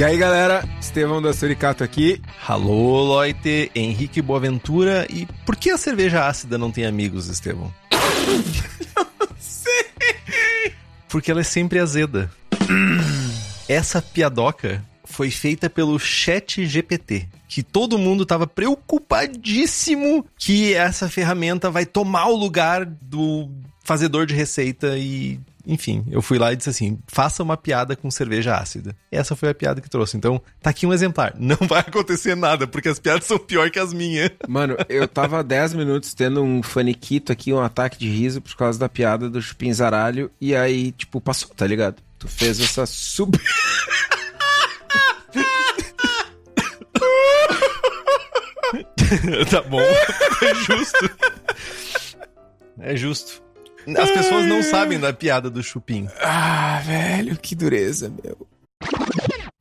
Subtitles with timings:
[0.00, 2.22] E aí, galera, Estevão da Suricato aqui.
[2.48, 5.06] Alô, Loite, Henrique Boaventura.
[5.10, 7.70] E por que a cerveja ácida não tem amigos, Estevão?
[9.38, 9.84] Sei.
[11.06, 12.30] Porque ela é sempre azeda.
[13.68, 21.70] Essa piadoca foi feita pelo Chat GPT, que todo mundo tava preocupadíssimo que essa ferramenta
[21.70, 23.50] vai tomar o lugar do
[23.84, 25.38] fazedor de receita e
[25.70, 28.96] enfim, eu fui lá e disse assim: faça uma piada com cerveja ácida.
[29.10, 30.16] E essa foi a piada que trouxe.
[30.16, 31.32] Então, tá aqui um exemplar.
[31.38, 34.32] Não vai acontecer nada, porque as piadas são pior que as minhas.
[34.48, 38.80] Mano, eu tava 10 minutos tendo um faniquito aqui, um ataque de riso por causa
[38.80, 40.28] da piada do chupinzaralho.
[40.40, 42.02] E aí, tipo, passou, tá ligado?
[42.18, 43.38] Tu fez essa sub.
[49.50, 49.80] tá bom.
[49.80, 51.10] É justo.
[52.80, 53.49] É justo.
[53.96, 56.08] As pessoas não sabem da piada do chupim.
[56.20, 58.46] Ah, velho, que dureza, meu.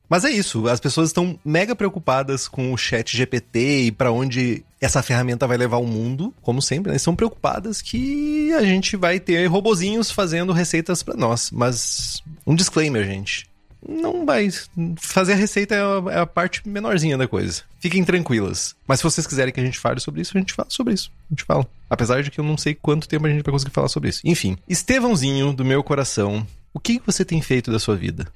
[0.09, 4.65] Mas é isso, as pessoas estão mega preocupadas com o chat GPT e para onde
[4.81, 6.95] essa ferramenta vai levar o mundo, como sempre, né?
[6.95, 11.51] Estão preocupadas que a gente vai ter robozinhos fazendo receitas para nós.
[11.51, 13.48] Mas um disclaimer, gente.
[13.87, 14.49] Não vai.
[14.97, 17.63] Fazer a receita é a, é a parte menorzinha da coisa.
[17.79, 18.75] Fiquem tranquilas.
[18.87, 21.11] Mas se vocês quiserem que a gente fale sobre isso, a gente fala sobre isso.
[21.29, 21.65] A gente fala.
[21.89, 24.21] Apesar de que eu não sei quanto tempo a gente vai conseguir falar sobre isso.
[24.23, 28.27] Enfim, Estevãozinho do meu coração, o que você tem feito da sua vida?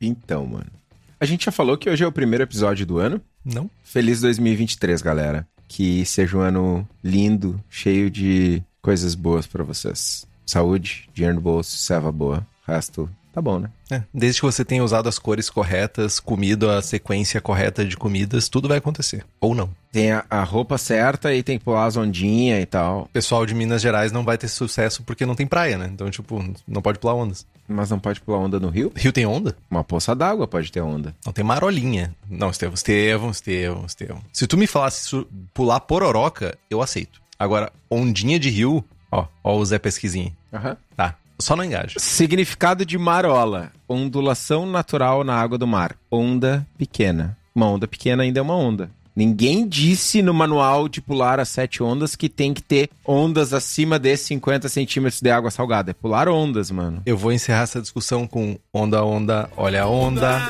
[0.00, 0.70] Então, mano.
[1.18, 3.20] A gente já falou que hoje é o primeiro episódio do ano.
[3.44, 3.70] Não?
[3.82, 5.46] Feliz 2023, galera.
[5.68, 10.26] Que seja um ano lindo, cheio de coisas boas para vocês.
[10.46, 12.46] Saúde, dinheiro no bolso, serva boa.
[12.66, 13.08] Resto
[13.40, 13.70] tá bom, né?
[13.90, 18.48] É, desde que você tenha usado as cores corretas, comido a sequência correta de comidas,
[18.48, 19.24] tudo vai acontecer.
[19.40, 19.70] Ou não.
[19.90, 23.02] Tem a, a roupa certa e tem que pular as ondinhas e tal.
[23.02, 25.90] O pessoal de Minas Gerais não vai ter sucesso porque não tem praia, né?
[25.92, 27.44] Então, tipo, não pode pular ondas.
[27.66, 28.92] Mas não pode pular onda no rio?
[28.94, 29.56] Rio tem onda?
[29.70, 31.14] Uma poça d'água pode ter onda.
[31.24, 32.14] Não tem marolinha.
[32.28, 34.20] Não, Estevão, Estevão, Estevão, Estevão.
[34.32, 37.20] Se tu me falasse pular pororoca, eu aceito.
[37.38, 40.32] Agora, ondinha de rio, ó, ó o Zé Pesquisinha.
[40.52, 40.76] Aham.
[40.96, 41.16] Tá.
[41.40, 41.94] Só não engaja.
[41.98, 45.96] Significado de marola: ondulação natural na água do mar.
[46.10, 47.36] Onda pequena.
[47.54, 48.90] Uma onda pequena ainda é uma onda.
[49.14, 53.98] Ninguém disse no manual de pular as sete ondas que tem que ter ondas acima
[53.98, 55.90] de 50 centímetros de água salgada.
[55.90, 57.02] É pular ondas, mano.
[57.04, 60.40] Eu vou encerrar essa discussão com onda, onda, olha a onda.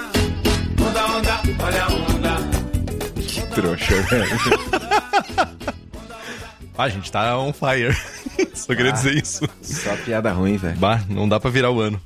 [3.16, 4.30] Que trouxa, velho.
[6.80, 7.94] Ah, a gente tá on fire.
[8.54, 8.94] Só queria Ah.
[8.94, 9.48] dizer isso.
[9.62, 10.76] Só piada ruim, velho.
[10.78, 12.00] Bah, não dá pra virar o ano.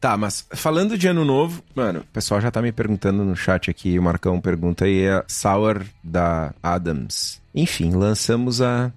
[0.00, 3.68] Tá, mas falando de ano novo, mano, o pessoal já tá me perguntando no chat
[3.68, 7.40] aqui, o Marcão pergunta aí a Sour da Adams.
[7.52, 8.92] Enfim, lançamos a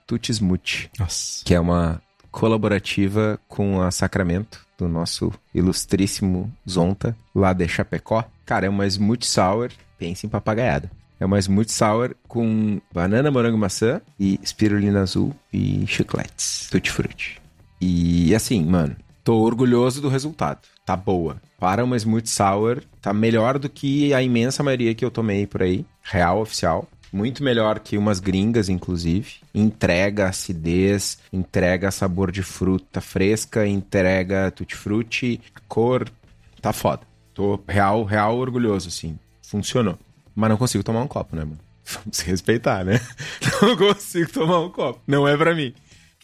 [1.00, 1.44] Nossa.
[1.44, 2.00] que é uma
[2.30, 8.24] colaborativa com a Sacramento, do nosso ilustríssimo Zonta, lá de Chapecó.
[8.46, 10.92] Cara, é uma smoothie sour, pense em papagaiada.
[11.22, 17.40] É uma smoothie sour com banana, morango, maçã e espirulina azul e chicletes, tutti frutti.
[17.80, 20.62] E assim, mano, tô orgulhoso do resultado.
[20.84, 21.40] Tá boa.
[21.60, 25.62] Para uma smoothie sour, tá melhor do que a imensa maioria que eu tomei por
[25.62, 25.86] aí.
[26.02, 26.88] Real, oficial.
[27.14, 29.36] Muito melhor que umas gringas, inclusive.
[29.54, 36.10] Entrega acidez, entrega sabor de fruta fresca, entrega tutti-frutti, cor.
[36.60, 37.02] Tá foda.
[37.32, 39.20] Tô real, real orgulhoso, assim.
[39.44, 40.00] Funcionou.
[40.36, 41.60] Mas não consigo tomar um copo, né, mano?
[41.84, 43.02] Vamos se respeitar, né?
[43.62, 45.02] Não consigo tomar um copo.
[45.08, 45.74] Não é pra mim.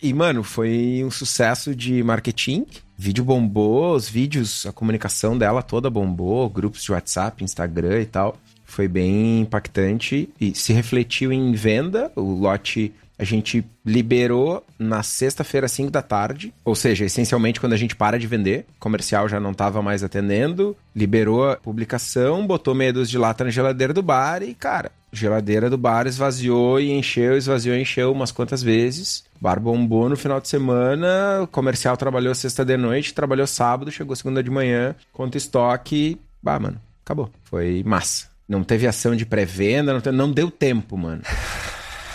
[0.02, 2.66] E, mano, foi um sucesso de marketing.
[2.96, 8.38] Vídeo bombou, os vídeos, a comunicação dela toda bombou, grupos de WhatsApp, Instagram e tal.
[8.64, 12.12] Foi bem impactante e se refletiu em venda.
[12.16, 16.54] O lote a gente liberou na sexta-feira, 5 da tarde.
[16.64, 18.66] Ou seja, essencialmente quando a gente para de vender.
[18.76, 20.76] O comercial já não estava mais atendendo.
[20.96, 25.78] Liberou a publicação, botou dúzia de lata na geladeira do bar e, cara, geladeira do
[25.78, 29.24] bar esvaziou e encheu, esvaziou e encheu umas quantas vezes.
[29.42, 34.16] Bar bombou no final de semana, o comercial trabalhou sexta de noite, trabalhou sábado, chegou
[34.16, 37.30] segunda de manhã, conta estoque, bah, mano, acabou.
[37.44, 38.28] Foi massa.
[38.48, 41.22] Não teve ação de pré-venda, não, te- não deu tempo, mano.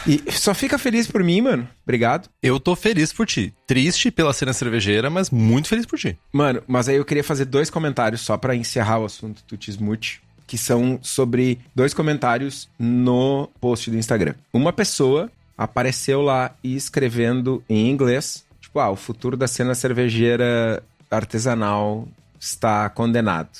[0.06, 1.68] E só fica feliz por mim, mano.
[1.84, 2.28] Obrigado.
[2.42, 3.54] Eu tô feliz por ti.
[3.66, 6.18] Triste pela cena cervejeira, mas muito feliz por ti.
[6.32, 10.20] Mano, mas aí eu queria fazer dois comentários só pra encerrar o assunto do Tismute,
[10.46, 14.34] que são sobre dois comentários no post do Instagram.
[14.52, 20.82] Uma pessoa apareceu lá e escrevendo em inglês, tipo, ah, o futuro da cena cervejeira
[21.10, 22.08] artesanal
[22.40, 23.50] está condenado.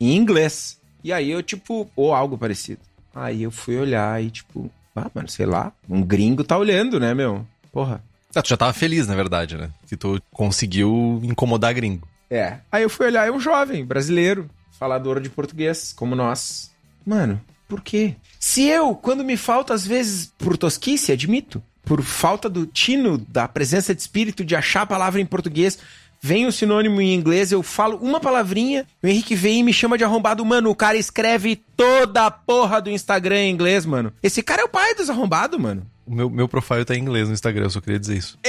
[0.00, 0.78] Em inglês.
[1.04, 2.80] E aí eu, tipo, ou algo parecido.
[3.14, 7.14] Aí eu fui olhar e, tipo, ah, mano, sei lá, um gringo tá olhando, né,
[7.14, 7.46] meu?
[7.72, 8.02] Porra.
[8.34, 9.70] Ah, tu já tava feliz, na verdade, né?
[9.86, 12.06] Que tu conseguiu incomodar gringo.
[12.30, 12.58] É.
[12.70, 14.48] Aí eu fui olhar, é um jovem brasileiro,
[14.78, 16.70] falador de português, como nós.
[17.04, 18.14] Mano, por quê?
[18.38, 23.48] Se eu, quando me falta, às vezes, por tosquice, admito, por falta do tino, da
[23.48, 25.78] presença de espírito de achar a palavra em português,
[26.20, 29.96] vem o sinônimo em inglês, eu falo uma palavrinha, o Henrique vem e me chama
[29.96, 30.44] de arrombado.
[30.44, 34.12] Mano, o cara escreve toda a porra do Instagram em inglês, mano.
[34.22, 35.86] Esse cara é o pai dos arrombados, mano.
[36.06, 38.38] O meu, meu profile tá em inglês no Instagram, eu só queria dizer isso.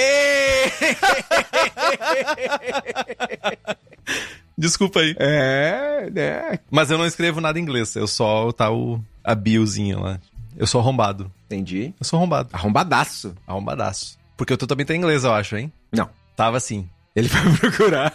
[4.58, 5.16] Desculpa aí.
[5.18, 6.60] É, né?
[6.70, 10.20] Mas eu não escrevo nada em inglês, eu só tá o, a biozinha lá.
[10.58, 11.32] Eu sou arrombado.
[11.46, 11.94] Entendi.
[12.00, 12.50] Eu sou arrombado.
[12.52, 13.34] Arrombadaço.
[13.48, 14.20] Arrombadaço.
[14.36, 15.72] Porque tu também tá em inglês, eu acho, hein?
[15.92, 16.10] Não.
[16.36, 16.90] Tava assim.
[17.16, 18.14] Ele vai procurar.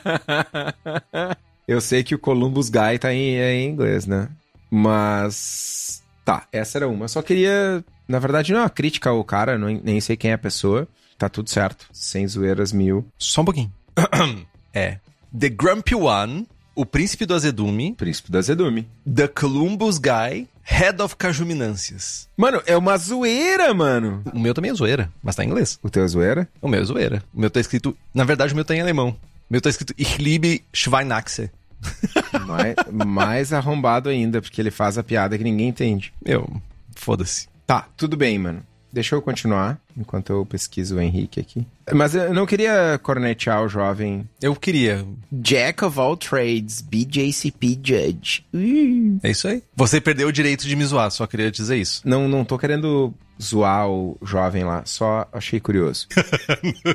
[1.69, 4.29] Eu sei que o Columbus Guy tá em, é em inglês, né?
[4.71, 6.03] Mas.
[6.25, 7.05] Tá, essa era uma.
[7.05, 7.85] Eu só queria.
[8.09, 10.87] Na verdade, não é uma crítica ao cara, não- nem sei quem é a pessoa.
[11.19, 11.87] Tá tudo certo.
[11.93, 13.07] Sem zoeiras mil.
[13.19, 13.73] Só um pouquinho.
[14.73, 14.99] é.
[15.39, 18.89] The Grumpy One, o príncipe do azedume, Príncipe da Zedume.
[19.13, 22.29] The Columbus Guy, Head of Cajuminâncias.
[22.37, 24.23] Mano, é uma zoeira, mano.
[24.35, 25.79] O meu também é zoeira, mas tá em inglês.
[25.81, 26.49] O teu é zoeira?
[26.61, 27.23] O meu é zoeira.
[27.33, 27.97] O meu tá escrito.
[28.13, 29.11] Na verdade, o meu tá em alemão.
[29.11, 29.17] O
[29.49, 31.51] meu tá escrito Ich liebe Schweinaxe.
[32.47, 36.13] mais, mais arrombado ainda, porque ele faz a piada que ninguém entende.
[36.25, 36.61] Meu,
[36.97, 37.49] foda-se.
[37.65, 38.63] Tá, tudo bem, mano.
[38.97, 41.67] Deixa eu continuar enquanto eu pesquiso o Henrique aqui.
[41.93, 45.07] Mas eu não queria cornetear o jovem Eu queria.
[45.31, 48.47] Jack of all trades, BJCP Judge.
[48.55, 49.19] Ih.
[49.23, 49.63] É isso aí.
[49.77, 52.01] Você perdeu o direito de me zoar, só queria dizer isso.
[52.07, 56.09] Não, não tô querendo zoar o jovem lá, só achei curioso.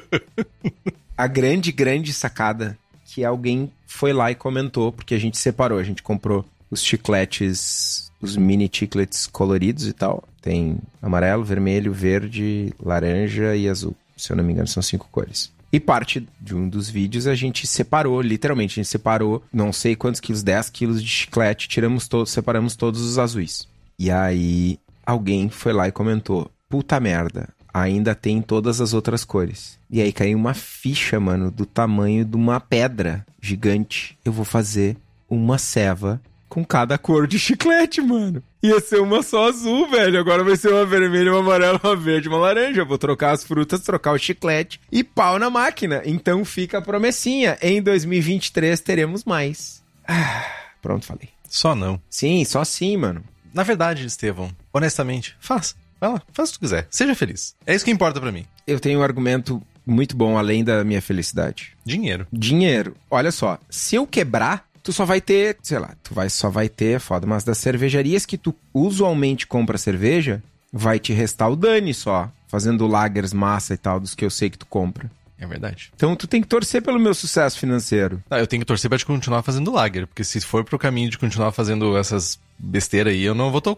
[1.15, 2.75] a grande, grande sacada
[3.06, 8.11] que alguém foi lá e comentou, porque a gente separou, a gente comprou os chicletes,
[8.22, 10.24] os mini chicletes coloridos e tal.
[10.42, 13.96] Tem amarelo, vermelho, verde, laranja e azul.
[14.16, 15.52] Se eu não me engano, são cinco cores.
[15.74, 19.96] E parte de um dos vídeos a gente separou, literalmente, a gente separou não sei
[19.96, 23.68] quantos quilos, 10 quilos de chiclete, tiramos todos, separamos todos os azuis.
[23.98, 29.80] E aí alguém foi lá e comentou: Puta merda, ainda tem todas as outras cores.
[29.90, 34.18] E aí caiu uma ficha, mano, do tamanho de uma pedra gigante.
[34.26, 34.98] Eu vou fazer
[35.30, 38.44] uma ceva com cada cor de chiclete, mano.
[38.62, 40.19] Ia ser uma só azul, velho.
[40.19, 42.83] Agora vai ser uma vermelha, uma amarela, uma verde, uma laranja.
[42.83, 46.01] Vou trocar as frutas, trocar o chiclete e pau na máquina.
[46.03, 47.57] Então fica a promessinha.
[47.62, 49.81] Em 2023 teremos mais.
[50.06, 50.45] Ah,
[50.81, 51.30] pronto, falei.
[51.48, 52.01] Só não.
[52.09, 53.24] Sim, só sim, mano.
[53.53, 55.75] Na verdade, Estevão, honestamente, faça.
[56.01, 56.86] Vai lá, faz o que tu quiser.
[56.89, 57.55] Seja feliz.
[57.65, 58.46] É isso que importa pra mim.
[58.67, 61.77] Eu tenho um argumento muito bom além da minha felicidade.
[61.86, 62.27] Dinheiro.
[62.31, 62.96] Dinheiro.
[63.10, 66.70] Olha só, se eu quebrar, tu só vai ter, sei lá, tu vai só vai
[66.70, 71.94] ter, foda, mas das cervejarias que tu usualmente compra cerveja, vai te restar o dane
[71.94, 75.10] só, fazendo lagers massa e tal dos que eu sei que tu compra.
[75.42, 75.92] É verdade.
[75.96, 78.22] Então tu tem que torcer pelo meu sucesso financeiro.
[78.30, 81.10] Ah, eu tenho que torcer pra te continuar fazendo lager, porque se for pro caminho
[81.10, 83.76] de continuar fazendo essas besteiras aí, eu não vou tão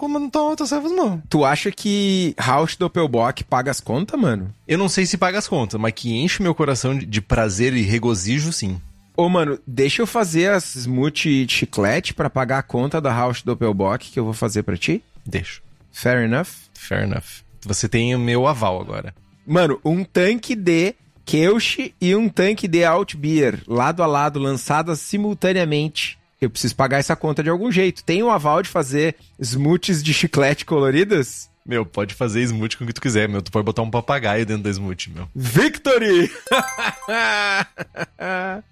[0.49, 1.23] outras servas, não.
[1.29, 4.53] Tu acha que Rausch Doppelbock paga as contas, mano?
[4.67, 7.81] Eu não sei se paga as contas, mas que enche meu coração de prazer e
[7.81, 8.81] regozijo, sim.
[9.15, 13.43] Ô, mano, deixa eu fazer as smoothie de chiclete pra pagar a conta da Rausch
[13.43, 15.03] Doppelbock que eu vou fazer pra ti?
[15.25, 15.61] Deixa.
[15.91, 16.47] Fair enough?
[16.73, 17.43] Fair enough.
[17.61, 19.13] Você tem o meu aval agora.
[19.45, 26.17] Mano, um tanque de Kelch e um tanque de Altbier, lado a lado, lançadas simultaneamente.
[26.41, 28.03] Eu preciso pagar essa conta de algum jeito.
[28.03, 31.49] Tem o aval de fazer smoothies de chiclete coloridas?
[31.65, 33.41] Meu, pode fazer smoothie com o que tu quiser, meu.
[33.41, 35.29] Tu pode botar um papagaio dentro da smoothie, meu.
[35.33, 36.29] Victory!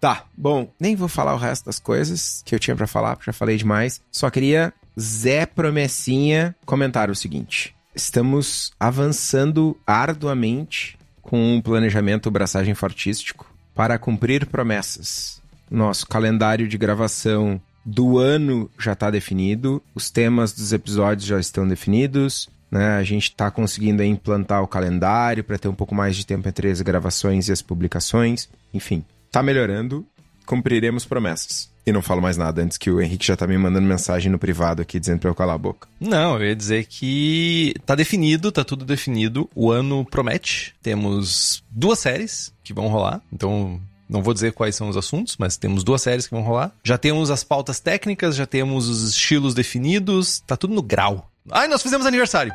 [0.00, 3.30] tá, bom, nem vou falar o resto das coisas que eu tinha pra falar, porque
[3.30, 4.00] já falei demais.
[4.10, 13.46] Só queria Zé Promessinha comentar o seguinte: estamos avançando arduamente com um planejamento braçagem fortístico
[13.74, 15.42] para cumprir promessas.
[15.70, 21.66] Nosso calendário de gravação do ano já está definido, os temas dos episódios já estão
[21.66, 22.96] definidos, né?
[22.96, 26.70] A gente está conseguindo implantar o calendário para ter um pouco mais de tempo entre
[26.70, 28.48] as gravações e as publicações.
[28.72, 30.04] Enfim, está melhorando,
[30.46, 31.72] cumpriremos promessas.
[31.86, 34.38] E não falo mais nada antes que o Henrique já tá me mandando mensagem no
[34.38, 35.86] privado aqui dizendo pra eu calar a boca.
[36.00, 39.48] Não, eu ia dizer que tá definido, tá tudo definido.
[39.54, 40.74] O ano promete.
[40.82, 43.20] Temos duas séries que vão rolar.
[43.30, 46.72] Então, não vou dizer quais são os assuntos, mas temos duas séries que vão rolar.
[46.82, 51.30] Já temos as pautas técnicas, já temos os estilos definidos, tá tudo no grau.
[51.50, 52.52] Ai, nós fizemos aniversário!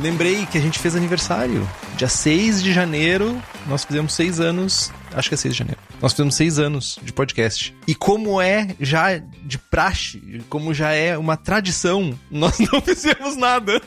[0.00, 1.68] Lembrei que a gente fez aniversário.
[1.96, 4.90] Dia 6 de janeiro, nós fizemos seis anos.
[5.12, 5.80] Acho que é 6 de janeiro.
[6.00, 7.74] Nós fizemos seis anos de podcast.
[7.86, 13.82] E como é já de praxe, como já é uma tradição, nós não fizemos nada.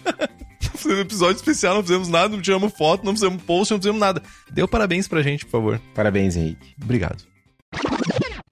[0.89, 4.21] Episódio especial, não fizemos nada, não tiramos foto, não fizemos post, não fizemos nada.
[4.51, 5.81] Deu parabéns pra gente, por favor.
[5.93, 6.75] Parabéns, Henrique.
[6.81, 7.23] Obrigado.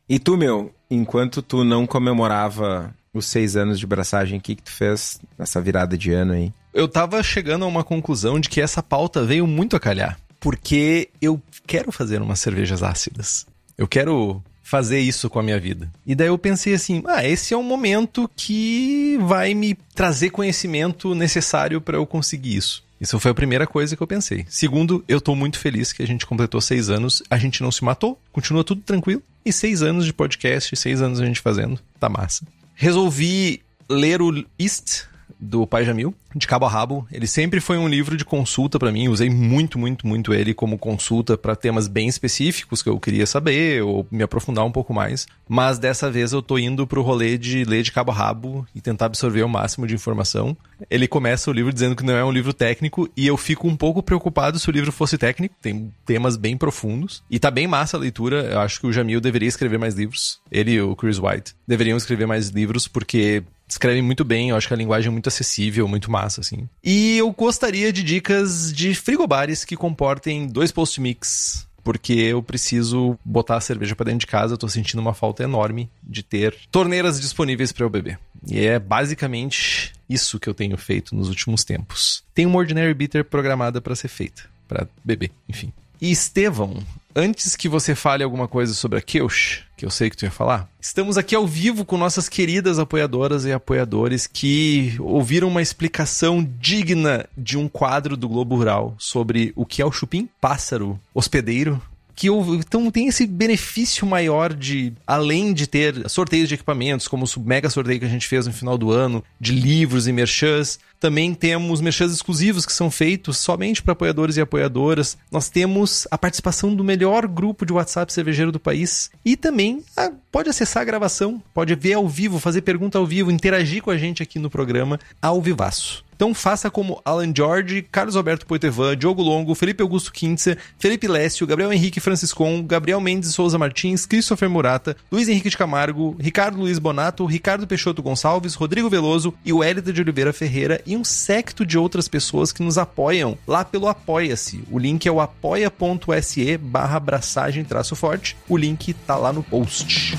[0.07, 4.63] E tu, meu, enquanto tu não comemorava os seis anos de braçagem, o que, que
[4.63, 6.51] tu fez nessa virada de ano aí?
[6.73, 10.17] Eu tava chegando a uma conclusão de que essa pauta veio muito a calhar.
[10.39, 13.45] Porque eu quero fazer umas cervejas ácidas.
[13.77, 14.41] Eu quero
[14.71, 15.91] fazer isso com a minha vida.
[16.07, 21.13] E daí eu pensei assim: ah, esse é um momento que vai me trazer conhecimento
[21.13, 22.81] necessário para eu conseguir isso.
[22.99, 24.45] Isso foi a primeira coisa que eu pensei.
[24.47, 27.83] Segundo, eu tô muito feliz que a gente completou seis anos, a gente não se
[27.83, 29.21] matou, continua tudo tranquilo.
[29.43, 32.45] E seis anos de podcast, seis anos a gente fazendo, tá massa.
[32.73, 35.03] Resolvi ler o East,
[35.41, 37.07] do Pai Jamil, de cabo a rabo.
[37.11, 39.07] Ele sempre foi um livro de consulta para mim.
[39.07, 43.81] Usei muito, muito, muito ele como consulta para temas bem específicos que eu queria saber
[43.81, 45.27] ou me aprofundar um pouco mais.
[45.49, 48.79] Mas dessa vez eu tô indo pro rolê de ler de cabo a rabo e
[48.79, 50.55] tentar absorver o máximo de informação.
[50.89, 53.75] Ele começa o livro dizendo que não é um livro técnico e eu fico um
[53.75, 55.55] pouco preocupado se o livro fosse técnico.
[55.61, 58.43] Tem temas bem profundos e tá bem massa a leitura.
[58.51, 60.39] Eu acho que o Jamil deveria escrever mais livros.
[60.51, 64.67] Ele e o Chris White deveriam escrever mais livros porque escrevem muito bem, eu acho
[64.67, 66.67] que a linguagem é muito acessível, muito massa, assim.
[66.83, 73.57] E eu gostaria de dicas de frigobares que comportem dois post-mix porque eu preciso botar
[73.57, 77.19] a cerveja para dentro de casa, eu tô sentindo uma falta enorme de ter torneiras
[77.19, 78.19] disponíveis para eu beber.
[78.47, 82.23] E é basicamente isso que eu tenho feito nos últimos tempos.
[82.33, 85.73] Tem uma Ordinary Bitter programada para ser feita, para beber, enfim.
[85.99, 86.83] E Estevão,
[87.15, 90.29] antes que você fale alguma coisa sobre a Keush, que eu sei que tu ia
[90.29, 96.47] falar, estamos aqui ao vivo com nossas queridas apoiadoras e apoiadores que ouviram uma explicação
[96.59, 101.81] digna de um quadro do Globo Rural sobre o que é o chupim pássaro hospedeiro,
[102.15, 107.39] que então tem esse benefício maior de, além de ter sorteios de equipamentos, como o
[107.39, 111.33] mega sorteio que a gente fez no final do ano, de livros e merchans, também
[111.33, 115.17] temos merchans exclusivos que são feitos somente para apoiadores e apoiadoras.
[115.31, 119.09] Nós temos a participação do melhor grupo de WhatsApp cervejeiro do país.
[119.25, 123.31] E também ah, pode acessar a gravação, pode ver ao vivo, fazer pergunta ao vivo,
[123.31, 126.05] interagir com a gente aqui no programa ao vivaço.
[126.21, 131.47] Então faça como Alan George, Carlos Alberto Poitevin, Diogo Longo, Felipe Augusto Kintzer, Felipe Lécio,
[131.47, 136.77] Gabriel Henrique Franciscon, Gabriel Mendes Souza Martins, Christopher Murata, Luiz Henrique de Camargo, Ricardo Luiz
[136.77, 141.65] Bonato, Ricardo Peixoto Gonçalves, Rodrigo Veloso e o Hélida de Oliveira Ferreira e um secto
[141.65, 144.61] de outras pessoas que nos apoiam lá pelo Apoia-se.
[144.69, 148.35] O link é o apoia.se barra abraçagem traço forte.
[148.49, 150.17] O link tá lá no post.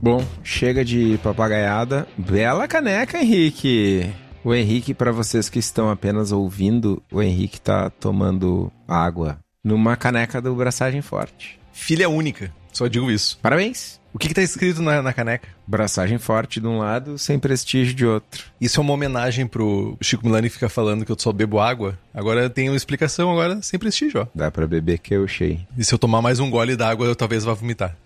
[0.00, 2.06] Bom, chega de papagaiada.
[2.16, 4.08] Bela caneca, Henrique.
[4.44, 10.40] O Henrique, para vocês que estão apenas ouvindo, o Henrique tá tomando água numa caneca
[10.40, 11.58] do Braçagem Forte.
[11.72, 13.38] Filha única, só digo isso.
[13.40, 14.00] Parabéns.
[14.12, 15.48] O que, que tá escrito na, na, caneca?
[15.66, 18.44] Braçagem forte de um lado, sem prestígio de outro.
[18.60, 21.98] Isso é uma homenagem pro Chico Milani que fica falando que eu só bebo água.
[22.12, 24.26] Agora tem uma explicação agora sem prestígio, ó.
[24.32, 25.66] Dá pra beber que eu achei.
[25.76, 27.96] E se eu tomar mais um gole d'água, eu talvez vá vomitar.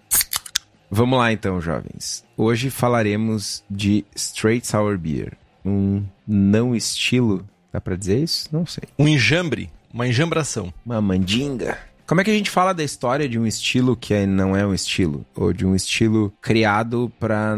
[0.90, 2.24] Vamos lá então, jovens.
[2.36, 5.32] Hoje falaremos de Straight Sour Beer.
[5.64, 8.48] Um não estilo, dá pra dizer isso?
[8.50, 8.84] Não sei.
[8.98, 10.72] Um enjambre, uma enjambração.
[10.86, 11.78] Uma mandinga.
[12.06, 14.74] Como é que a gente fala da história de um estilo que não é um
[14.74, 15.24] estilo?
[15.34, 17.56] Ou de um estilo criado para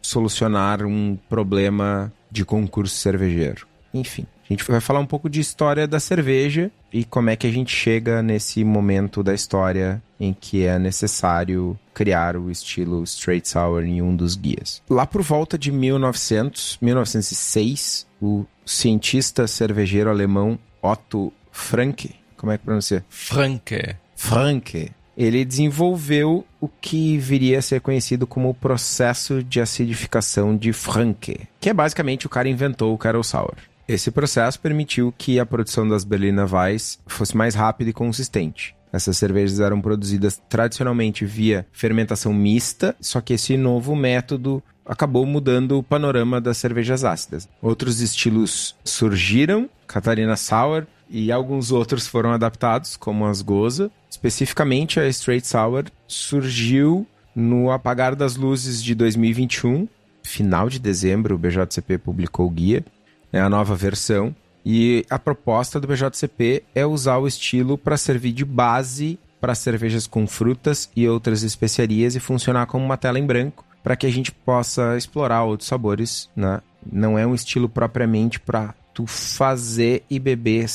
[0.00, 3.66] solucionar um problema de concurso cervejeiro?
[3.92, 7.46] Enfim, a gente vai falar um pouco de história da cerveja e como é que
[7.46, 13.46] a gente chega nesse momento da história em que é necessário criar o estilo straight
[13.46, 14.82] sour em um dos guias.
[14.88, 22.64] Lá por volta de 1900, 1906, o cientista cervejeiro alemão Otto Franke, como é que
[22.64, 23.04] pronuncia?
[23.08, 23.94] Franke.
[24.16, 24.90] Franke.
[25.16, 31.46] Ele desenvolveu o que viria a ser conhecido como o processo de acidificação de Franke,
[31.60, 33.54] que é basicamente o cara inventou o Carol Sour.
[33.86, 38.74] Esse processo permitiu que a produção das Berliner Weiss fosse mais rápida e consistente.
[38.92, 45.78] Essas cervejas eram produzidas tradicionalmente via fermentação mista, só que esse novo método acabou mudando
[45.78, 47.48] o panorama das cervejas ácidas.
[47.60, 53.90] Outros estilos surgiram, Catarina Sour, e alguns outros foram adaptados, como as Goza.
[54.10, 59.86] Especificamente a Straight Sour surgiu no apagar das luzes de 2021,
[60.22, 62.84] final de dezembro, o BJCP publicou o guia,
[63.32, 68.32] né, a nova versão, e a proposta do BJCP é usar o estilo para servir
[68.32, 73.26] de base para cervejas com frutas e outras especiarias e funcionar como uma tela em
[73.26, 76.60] branco para que a gente possa explorar outros sabores, né?
[76.90, 80.66] Não é um estilo propriamente para tu fazer e beber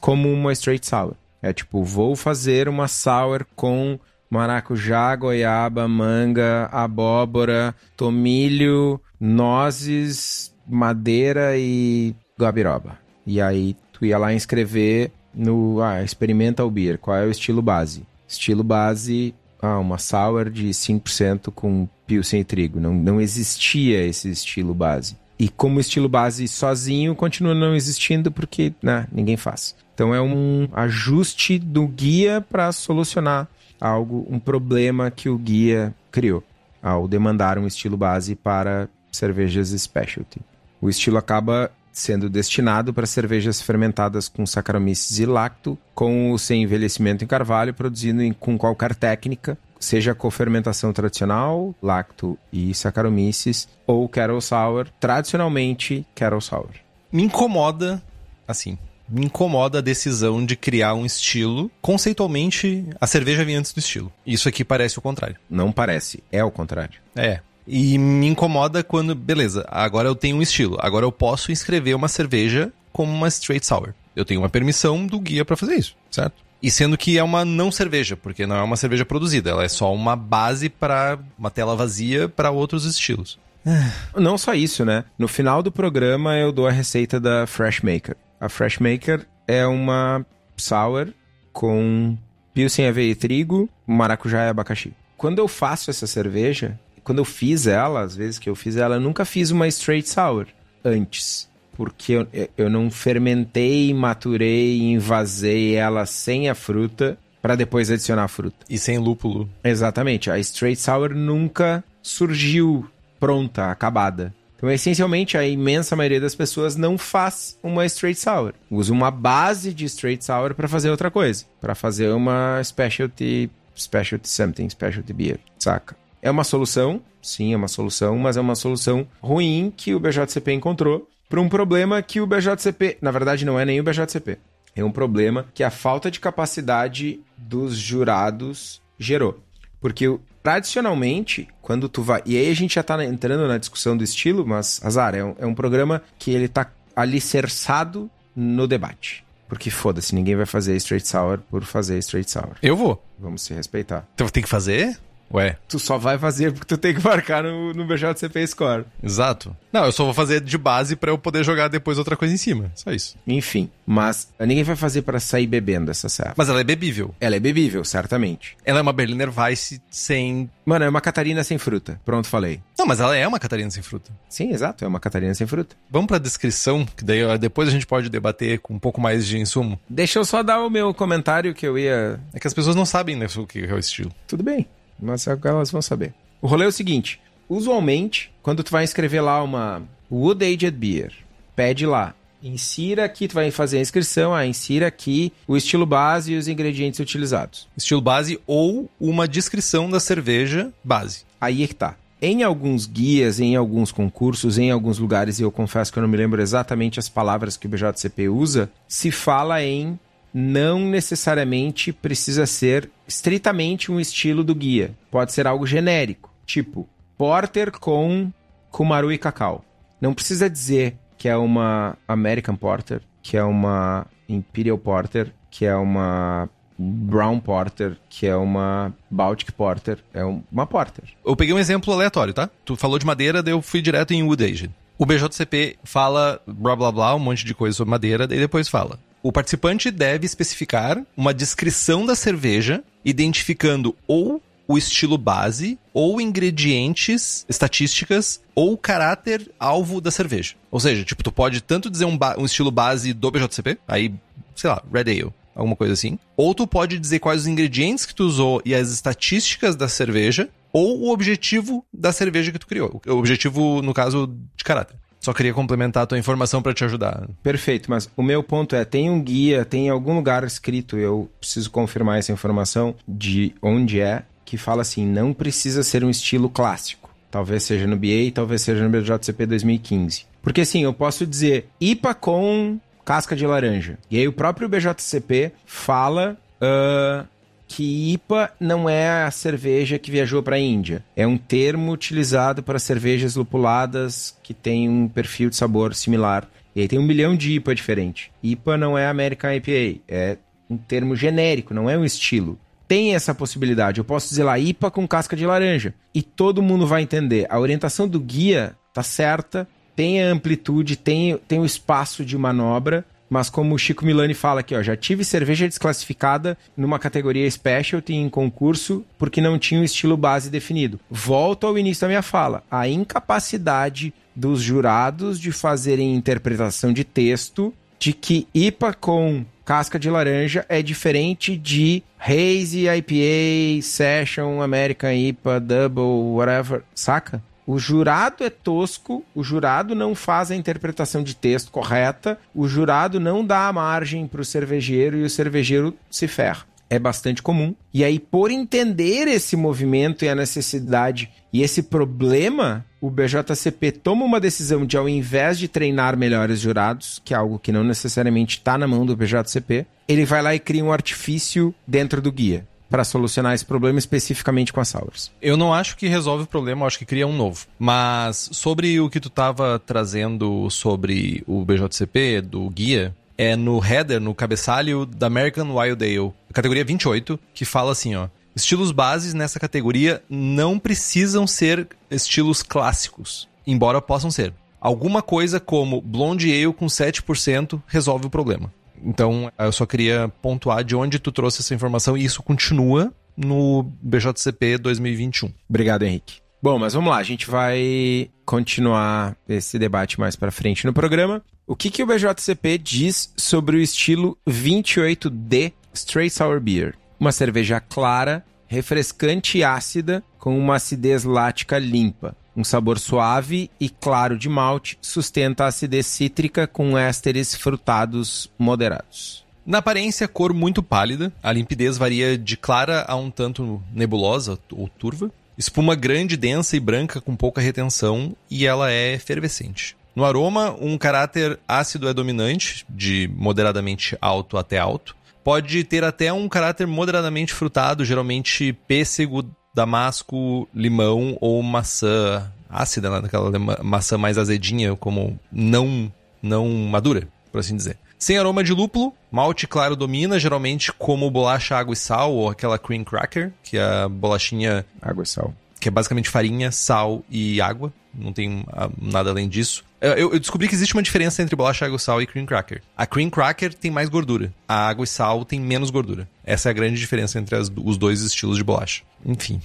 [0.00, 1.14] como uma straight sour.
[1.40, 3.98] É tipo, vou fazer uma sour com
[4.30, 12.98] maracujá, goiaba, manga, abóbora, tomilho, nozes, madeira e gabiroba.
[13.26, 17.60] E aí tu ia lá inscrever no, ah, experimenta o beer, qual é o estilo
[17.60, 18.04] base?
[18.26, 22.80] Estilo base, ah, uma sour de 5% com pilsen e trigo.
[22.80, 25.16] Não, não existia esse estilo base.
[25.42, 29.74] E como estilo base sozinho continua não existindo porque né, ninguém faz.
[29.92, 33.48] Então é um ajuste do guia para solucionar
[33.80, 36.44] algo, um problema que o guia criou
[36.80, 40.40] ao demandar um estilo base para cervejas specialty.
[40.80, 46.62] O estilo acaba sendo destinado para cervejas fermentadas com Saccharomyces e lacto, com ou sem
[46.62, 54.08] envelhecimento em carvalho, produzido em, com qualquer técnica, seja co-fermentação tradicional, lacto e Saccharomyces, ou
[54.08, 56.70] Kettle Sour, tradicionalmente Kettle Sour.
[57.12, 58.02] Me incomoda,
[58.46, 61.70] assim, me incomoda a decisão de criar um estilo.
[61.82, 64.10] Conceitualmente, a cerveja vem antes do estilo.
[64.26, 65.36] Isso aqui parece o contrário.
[65.50, 66.98] Não parece, é o contrário.
[67.14, 67.40] É.
[67.66, 70.78] E me incomoda quando, beleza, agora eu tenho um estilo.
[70.80, 73.92] Agora eu posso inscrever uma cerveja como uma straight sour.
[74.16, 76.36] Eu tenho uma permissão do guia para fazer isso, certo?
[76.62, 79.68] E sendo que é uma não cerveja, porque não é uma cerveja produzida, ela é
[79.68, 83.36] só uma base para uma tela vazia para outros estilos.
[84.14, 85.04] Não só isso, né?
[85.18, 88.16] No final do programa eu dou a receita da Fresh Maker.
[88.40, 90.24] A Fresh Maker é uma
[90.56, 91.12] sour
[91.52, 92.16] com
[92.54, 94.92] pilsen, aveia e trigo, maracujá e abacaxi.
[95.16, 98.96] Quando eu faço essa cerveja, quando eu fiz ela, às vezes que eu fiz ela,
[98.96, 100.46] eu nunca fiz uma straight sour
[100.84, 108.24] antes porque eu, eu não fermentei, maturei, invasei ela sem a fruta para depois adicionar
[108.24, 108.56] a fruta.
[108.70, 109.50] E sem lúpulo.
[109.64, 110.30] Exatamente.
[110.30, 114.32] A straight sour nunca surgiu pronta, acabada.
[114.56, 118.54] Então, essencialmente, a imensa maioria das pessoas não faz uma straight sour.
[118.70, 124.28] Usa uma base de straight sour para fazer outra coisa, para fazer uma specialty, specialty
[124.28, 125.96] something, specialty beer, saca?
[126.22, 130.52] É uma solução, sim, é uma solução, mas é uma solução ruim que o BJCP
[130.52, 134.38] encontrou para um problema que o BJCP, na verdade não é nem o BJCP,
[134.74, 139.42] é um problema que a falta de capacidade dos jurados gerou.
[139.80, 142.22] Porque tradicionalmente, quando tu vai.
[142.24, 145.34] E aí a gente já tá entrando na discussão do estilo, mas, Azar, é um,
[145.38, 149.24] é um programa que ele tá alicerçado no debate.
[149.48, 152.56] Porque foda-se, ninguém vai fazer straight sour por fazer straight sour.
[152.62, 153.04] Eu vou.
[153.18, 154.08] Vamos se respeitar.
[154.14, 154.98] Então tem que fazer?
[155.32, 155.56] Ué.
[155.66, 158.84] Tu só vai fazer porque tu tem que marcar no, no BJCP Score.
[159.02, 159.56] Exato.
[159.72, 162.36] Não, eu só vou fazer de base para eu poder jogar depois outra coisa em
[162.36, 162.70] cima.
[162.74, 163.16] Só isso.
[163.26, 166.34] Enfim, mas ninguém vai fazer para sair bebendo essa serra.
[166.36, 167.14] Mas ela é bebível.
[167.18, 168.56] Ela é bebível, certamente.
[168.64, 170.50] Ela é uma Berliner Weiss sem.
[170.64, 171.98] Mano, é uma Catarina sem fruta.
[172.04, 172.60] Pronto, falei.
[172.78, 174.12] Não, mas ela é uma Catarina sem fruta.
[174.28, 175.74] Sim, exato, é uma Catarina sem fruta.
[175.90, 179.38] Vamos pra descrição, que daí depois a gente pode debater com um pouco mais de
[179.38, 179.80] insumo.
[179.88, 182.20] Deixa eu só dar o meu comentário que eu ia.
[182.34, 184.12] É que as pessoas não sabem né, o que é o estilo.
[184.26, 184.66] Tudo bem
[185.02, 186.14] mas elas vão saber.
[186.40, 191.12] O rolê é o seguinte: usualmente, quando tu vai escrever lá uma Wood Aged Beer,
[191.54, 196.32] pede lá, insira aqui, tu vai fazer a inscrição, ah, insira aqui o estilo base
[196.32, 197.68] e os ingredientes utilizados.
[197.76, 201.24] Estilo base ou uma descrição da cerveja base.
[201.40, 201.96] Aí é que tá.
[202.20, 206.08] Em alguns guias, em alguns concursos, em alguns lugares, e eu confesso que eu não
[206.08, 209.98] me lembro exatamente as palavras que o BJCP usa, se fala em
[210.32, 214.94] não necessariamente precisa ser estritamente um estilo do guia.
[215.10, 218.32] Pode ser algo genérico, tipo Porter com
[218.70, 219.64] Kumaru e Cacau.
[220.00, 225.76] Não precisa dizer que é uma American Porter, que é uma Imperial Porter, que é
[225.76, 231.04] uma Brown Porter, que é uma Baltic Porter, é uma Porter.
[231.24, 232.50] Eu peguei um exemplo aleatório, tá?
[232.64, 234.70] Tu falou de madeira, daí eu fui direto em Wood Aged.
[234.98, 238.98] O BJCP fala blá blá blá, um monte de coisa sobre madeira, daí depois fala
[239.22, 247.44] o participante deve especificar uma descrição da cerveja, identificando ou o estilo base ou ingredientes,
[247.48, 250.54] estatísticas ou caráter alvo da cerveja.
[250.70, 254.14] Ou seja, tipo, tu pode tanto dizer um, um estilo base do BJCP, aí,
[254.56, 256.18] sei lá, Red Ale, alguma coisa assim.
[256.36, 260.48] Ou tu pode dizer quais os ingredientes que tu usou e as estatísticas da cerveja,
[260.72, 263.00] ou o objetivo da cerveja que tu criou.
[263.06, 264.96] O objetivo, no caso, de caráter.
[265.22, 267.28] Só queria complementar a tua informação para te ajudar.
[267.44, 271.70] Perfeito, mas o meu ponto é, tem um guia, tem algum lugar escrito, eu preciso
[271.70, 277.08] confirmar essa informação de onde é, que fala assim, não precisa ser um estilo clássico.
[277.30, 280.26] Talvez seja no BA, talvez seja no BJCP 2015.
[280.42, 283.98] Porque assim, eu posso dizer IPA com casca de laranja.
[284.10, 287.26] E aí o próprio BJCP fala uh,
[287.72, 291.02] que IPA não é a cerveja que viajou para a Índia.
[291.16, 296.46] É um termo utilizado para cervejas lupuladas que têm um perfil de sabor similar.
[296.76, 298.30] E aí tem um milhão de IPA diferente.
[298.42, 300.36] IPA não é American IPA, é
[300.68, 302.58] um termo genérico, não é um estilo.
[302.86, 304.00] Tem essa possibilidade.
[304.00, 307.46] Eu posso dizer lá IPA com casca de laranja e todo mundo vai entender.
[307.48, 313.02] A orientação do guia tá certa, tem a amplitude, tem, tem o espaço de manobra
[313.32, 318.12] mas como o Chico Milani fala aqui, ó, já tive cerveja desclassificada numa categoria specialty
[318.12, 321.00] em concurso porque não tinha um estilo base definido.
[321.10, 322.62] Volto ao início da minha fala.
[322.70, 330.10] A incapacidade dos jurados de fazerem interpretação de texto de que IPA com casca de
[330.10, 337.42] laranja é diferente de Hazy IPA, Session, American IPA, Double, whatever, saca?
[337.66, 343.20] O jurado é tosco, o jurado não faz a interpretação de texto correta, o jurado
[343.20, 346.64] não dá a margem para o cervejeiro e o cervejeiro se ferra.
[346.90, 347.74] É bastante comum.
[347.94, 354.24] E aí, por entender esse movimento e a necessidade e esse problema, o BJCP toma
[354.24, 358.58] uma decisão de, ao invés de treinar melhores jurados, que é algo que não necessariamente
[358.58, 362.66] está na mão do BJCP, ele vai lá e cria um artifício dentro do guia
[362.92, 365.32] para solucionar esse problema especificamente com as sours.
[365.40, 367.66] Eu não acho que resolve o problema, acho que cria um novo.
[367.78, 374.20] Mas sobre o que tu estava trazendo sobre o BJCP, do guia, é no header,
[374.20, 378.28] no cabeçalho da American Wild Ale, categoria 28, que fala assim, ó.
[378.54, 384.52] Estilos bases nessa categoria não precisam ser estilos clássicos, embora possam ser.
[384.78, 388.70] Alguma coisa como Blonde Ale com 7% resolve o problema.
[389.04, 393.90] Então, eu só queria pontuar de onde tu trouxe essa informação e isso continua no
[394.02, 395.52] BJCP 2021.
[395.68, 396.40] Obrigado, Henrique.
[396.62, 401.42] Bom, mas vamos lá, a gente vai continuar esse debate mais para frente no programa.
[401.66, 406.94] O que, que o BJCP diz sobre o estilo 28D Straight Sour Beer?
[407.18, 412.36] Uma cerveja clara, refrescante e ácida, com uma acidez lática limpa.
[412.56, 419.42] Um sabor suave e claro de malte sustenta a acidez cítrica com ésteres frutados moderados.
[419.64, 424.88] Na aparência, cor muito pálida, a limpidez varia de clara a um tanto nebulosa ou
[424.88, 425.30] turva.
[425.56, 429.96] Espuma grande, densa e branca com pouca retenção e ela é efervescente.
[430.14, 435.16] No aroma, um caráter ácido é dominante, de moderadamente alto até alto.
[435.42, 443.22] Pode ter até um caráter moderadamente frutado, geralmente pêssego, damasco, limão ou maçã ácida, né?
[443.24, 443.50] Aquela
[443.82, 446.10] maçã mais azedinha, como não,
[446.42, 447.98] não madura, por assim dizer.
[448.18, 452.78] Sem aroma de lúpulo, malte claro domina, geralmente como bolacha água e sal ou aquela
[452.78, 454.86] cream cracker, que é a bolachinha...
[455.00, 455.52] Água e sal.
[455.80, 457.92] Que é basicamente farinha, sal e água.
[458.14, 459.84] Não tem ah, nada além disso.
[460.02, 462.82] Eu, eu, descobri que existe uma diferença entre bolacha água e sal e cream cracker.
[462.96, 464.52] A cream cracker tem mais gordura.
[464.66, 466.28] A água e sal tem menos gordura.
[466.44, 469.04] Essa é a grande diferença entre as, os dois estilos de bolacha.
[469.24, 469.62] Enfim,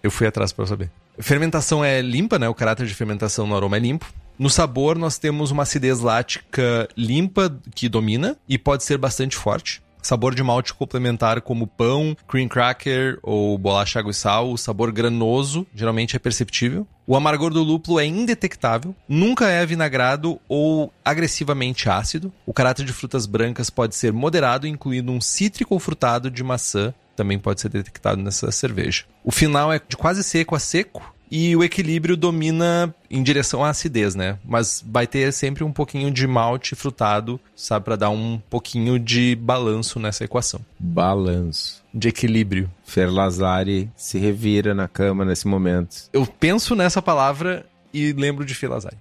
[0.00, 0.92] eu fui atrás para saber.
[1.18, 2.48] Fermentação é limpa, né?
[2.48, 4.06] O caráter de fermentação no aroma é limpo.
[4.38, 9.82] No sabor, nós temos uma acidez lática limpa que domina e pode ser bastante forte.
[10.02, 14.52] Sabor de malte complementar como pão, cream cracker ou bolacha água e sal.
[14.52, 16.86] O sabor granoso geralmente é perceptível.
[17.06, 22.32] O amargor do lúpulo é indetectável, nunca é vinagrado ou agressivamente ácido.
[22.46, 26.94] O caráter de frutas brancas pode ser moderado, incluindo um cítrico ou frutado de maçã,
[27.16, 29.04] também pode ser detectado nessa cerveja.
[29.24, 33.70] O final é de quase seco a seco, e o equilíbrio domina em direção à
[33.70, 34.38] acidez, né?
[34.44, 39.36] Mas vai ter sempre um pouquinho de malte frutado, sabe, para dar um pouquinho de
[39.36, 40.60] balanço nessa equação.
[40.78, 41.82] Balanço.
[41.92, 42.70] De equilíbrio.
[42.84, 46.08] Ferlazari se revira na cama nesse momento.
[46.12, 48.96] Eu penso nessa palavra e lembro de Ferlazari.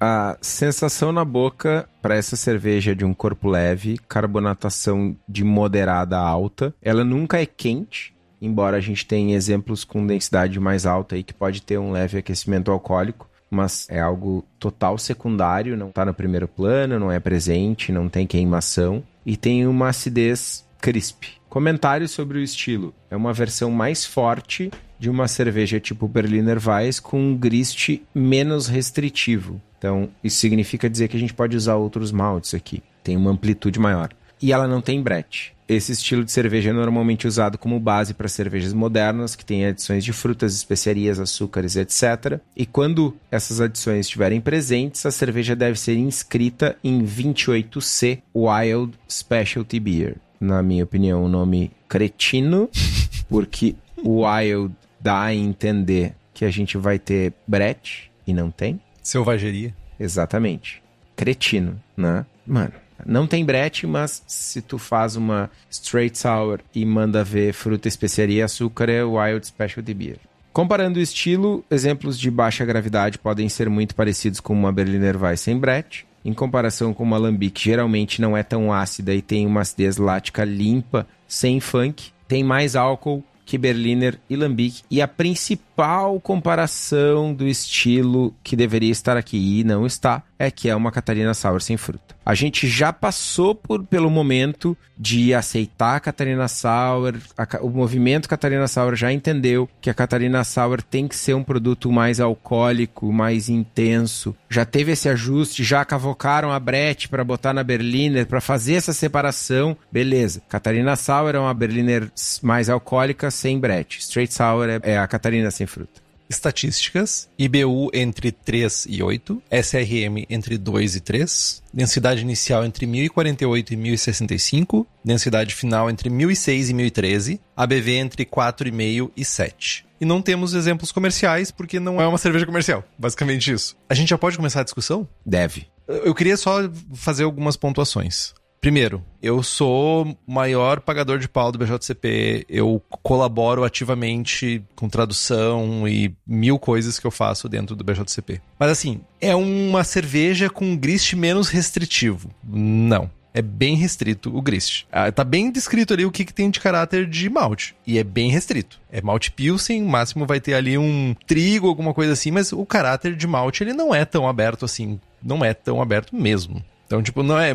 [0.00, 6.18] A sensação na boca para essa cerveja é de um corpo leve, carbonatação de moderada
[6.18, 6.74] a alta.
[6.82, 11.34] Ela nunca é quente, embora a gente tenha exemplos com densidade mais alta aí que
[11.34, 16.48] pode ter um leve aquecimento alcoólico, mas é algo total secundário, não está no primeiro
[16.48, 21.24] plano, não é presente, não tem queimação e tem uma acidez crisp.
[21.48, 22.92] Comentários sobre o estilo.
[23.10, 28.66] É uma versão mais forte de uma cerveja tipo Berliner Weiss com um grist menos
[28.66, 29.60] restritivo.
[29.78, 32.82] Então, isso significa dizer que a gente pode usar outros maltes aqui.
[33.02, 34.10] Tem uma amplitude maior.
[34.42, 35.53] E ela não tem brete.
[35.66, 40.04] Esse estilo de cerveja é normalmente usado como base para cervejas modernas, que têm adições
[40.04, 42.38] de frutas, especiarias, açúcares, etc.
[42.54, 49.80] E quando essas adições estiverem presentes, a cerveja deve ser inscrita em 28C Wild Specialty
[49.80, 50.16] Beer.
[50.38, 52.68] Na minha opinião, um nome cretino,
[53.28, 58.80] porque Wild dá a entender que a gente vai ter brete e não tem.
[59.02, 59.74] Selvageria.
[59.98, 60.82] Exatamente.
[61.16, 62.26] Cretino, né?
[62.46, 62.72] Mano,
[63.04, 68.40] não tem brete, mas se tu faz uma straight sour e manda ver fruta, especiaria
[68.40, 70.18] e açúcar, é Wild Specialty Beer.
[70.52, 75.40] Comparando o estilo, exemplos de baixa gravidade podem ser muito parecidos com uma Berliner Weiss
[75.40, 76.06] sem brete.
[76.24, 80.44] Em comparação com uma Lambic, geralmente não é tão ácida e tem uma acidez lática
[80.44, 82.12] limpa, sem funk.
[82.28, 84.82] Tem mais álcool, que Berliner e Lambic.
[84.90, 90.68] E a principal comparação do estilo que deveria estar aqui e não está é que
[90.68, 92.14] é uma Catarina Sour sem fruta.
[92.24, 98.28] A gente já passou por, pelo momento de aceitar a Catarina Sour, a, o movimento
[98.28, 103.12] Catarina Sour já entendeu que a Catarina Sour tem que ser um produto mais alcoólico,
[103.12, 104.34] mais intenso.
[104.48, 108.92] Já teve esse ajuste, já cavocaram a Brett para botar na Berliner, para fazer essa
[108.92, 109.76] separação.
[109.90, 110.42] Beleza.
[110.48, 112.10] Catarina Sour é uma Berliner
[112.42, 113.98] mais alcoólica sem Brett.
[113.98, 120.26] Straight Sour é, é a Catarina sem fruta estatísticas, IBU entre 3 e 8, SRM
[120.28, 126.74] entre 2 e 3, densidade inicial entre 1048 e 1065, densidade final entre 1006 e
[126.74, 129.86] 1013, ABV entre 4,5 e 7.
[130.00, 133.76] E não temos exemplos comerciais porque não é uma cerveja comercial, basicamente isso.
[133.88, 135.08] A gente já pode começar a discussão?
[135.24, 135.66] Deve.
[135.86, 138.34] Eu queria só fazer algumas pontuações.
[138.64, 146.16] Primeiro, eu sou maior pagador de pau do BJCP, eu colaboro ativamente com tradução e
[146.26, 148.40] mil coisas que eu faço dentro do BJCP.
[148.58, 152.30] Mas assim, é uma cerveja com um grist menos restritivo.
[152.42, 153.10] Não.
[153.34, 154.86] É bem restrito o grist.
[154.90, 157.76] Ah, tá bem descrito ali o que, que tem de caráter de malte.
[157.86, 158.80] E é bem restrito.
[158.90, 162.64] É malte pilsen, o máximo vai ter ali um trigo, alguma coisa assim, mas o
[162.64, 164.98] caráter de malte ele não é tão aberto assim.
[165.22, 166.64] Não é tão aberto mesmo.
[166.86, 167.54] Então, tipo, não é.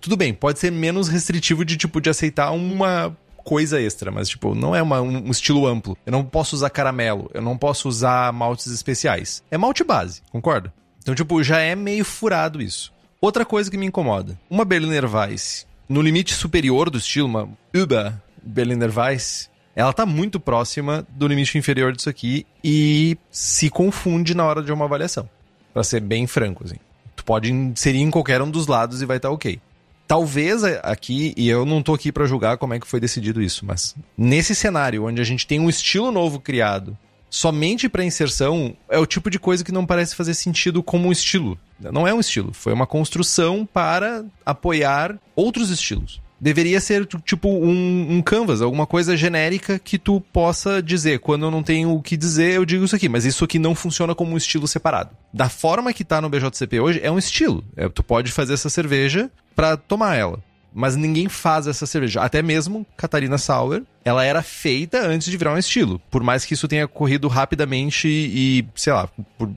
[0.00, 4.54] Tudo bem, pode ser menos restritivo de, tipo, de aceitar uma coisa extra, mas, tipo,
[4.54, 5.96] não é uma, um estilo amplo.
[6.06, 9.42] Eu não posso usar caramelo, eu não posso usar maltes especiais.
[9.50, 10.72] É malte base, concorda?
[11.00, 12.92] Então, tipo, já é meio furado isso.
[13.20, 18.14] Outra coisa que me incomoda: uma Berliner Weiss, no limite superior do estilo, uma Uber
[18.42, 24.44] Berliner Weiss, ela tá muito próxima do limite inferior disso aqui e se confunde na
[24.44, 25.28] hora de uma avaliação.
[25.72, 26.76] Pra ser bem franco, assim.
[27.22, 29.60] Tu pode inserir em qualquer um dos lados e vai estar tá ok.
[30.08, 33.64] Talvez aqui, e eu não tô aqui para julgar como é que foi decidido isso,
[33.64, 36.98] mas nesse cenário onde a gente tem um estilo novo criado
[37.30, 41.12] somente para inserção, é o tipo de coisa que não parece fazer sentido como um
[41.12, 41.56] estilo.
[41.80, 48.16] Não é um estilo, foi uma construção para apoiar outros estilos deveria ser tipo um,
[48.16, 51.20] um canvas, alguma coisa genérica que tu possa dizer.
[51.20, 53.76] Quando eu não tenho o que dizer, eu digo isso aqui, mas isso aqui não
[53.76, 55.10] funciona como um estilo separado.
[55.32, 57.64] Da forma que tá no BJCP hoje, é um estilo.
[57.76, 60.42] É, tu pode fazer essa cerveja para tomar ela.
[60.74, 62.20] Mas ninguém faz essa cerveja.
[62.20, 66.00] Até mesmo Catarina Sauer, ela era feita antes de virar um estilo.
[66.10, 69.48] Por mais que isso tenha corrido rapidamente e, sei lá, por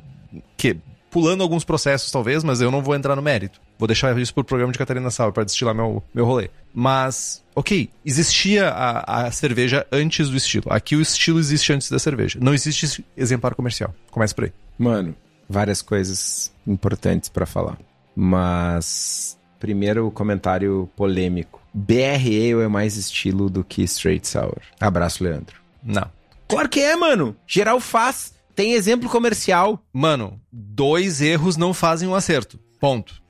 [0.56, 0.78] que
[1.10, 3.62] pulando alguns processos talvez, mas eu não vou entrar no mérito.
[3.78, 6.50] Vou deixar isso pro programa de Catarina Sauer para destilar meu, meu rolê.
[6.74, 10.66] Mas, ok, existia a, a cerveja antes do estilo.
[10.70, 12.40] Aqui o estilo existe antes da cerveja.
[12.42, 13.94] Não existe exemplar comercial.
[14.12, 14.54] Começa por aí.
[14.78, 15.16] Mano,
[15.50, 17.78] várias coisas importantes para falar.
[18.16, 21.62] Mas, primeiro o comentário polêmico.
[21.74, 24.62] BR Ale é mais estilo do que Straight Sour.
[24.80, 25.60] Abraço, Leandro.
[25.84, 26.10] Não.
[26.48, 27.36] Claro que é, mano.
[27.46, 28.34] Geral faz.
[28.56, 29.84] Tem exemplo comercial.
[29.92, 32.58] Mano, dois erros não fazem um acerto.
[32.80, 33.22] Ponto.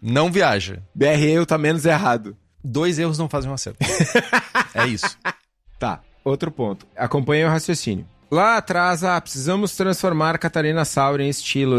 [0.00, 0.82] Não viaja.
[0.94, 2.36] BR eu tá menos errado.
[2.62, 3.78] Dois erros não fazem um acerto.
[4.74, 5.16] é isso.
[5.78, 6.00] Tá.
[6.24, 6.86] Outro ponto.
[6.96, 8.06] Acompanhe o raciocínio.
[8.30, 11.76] Lá atrás, ah, precisamos transformar a Catarina Sauer em estilo.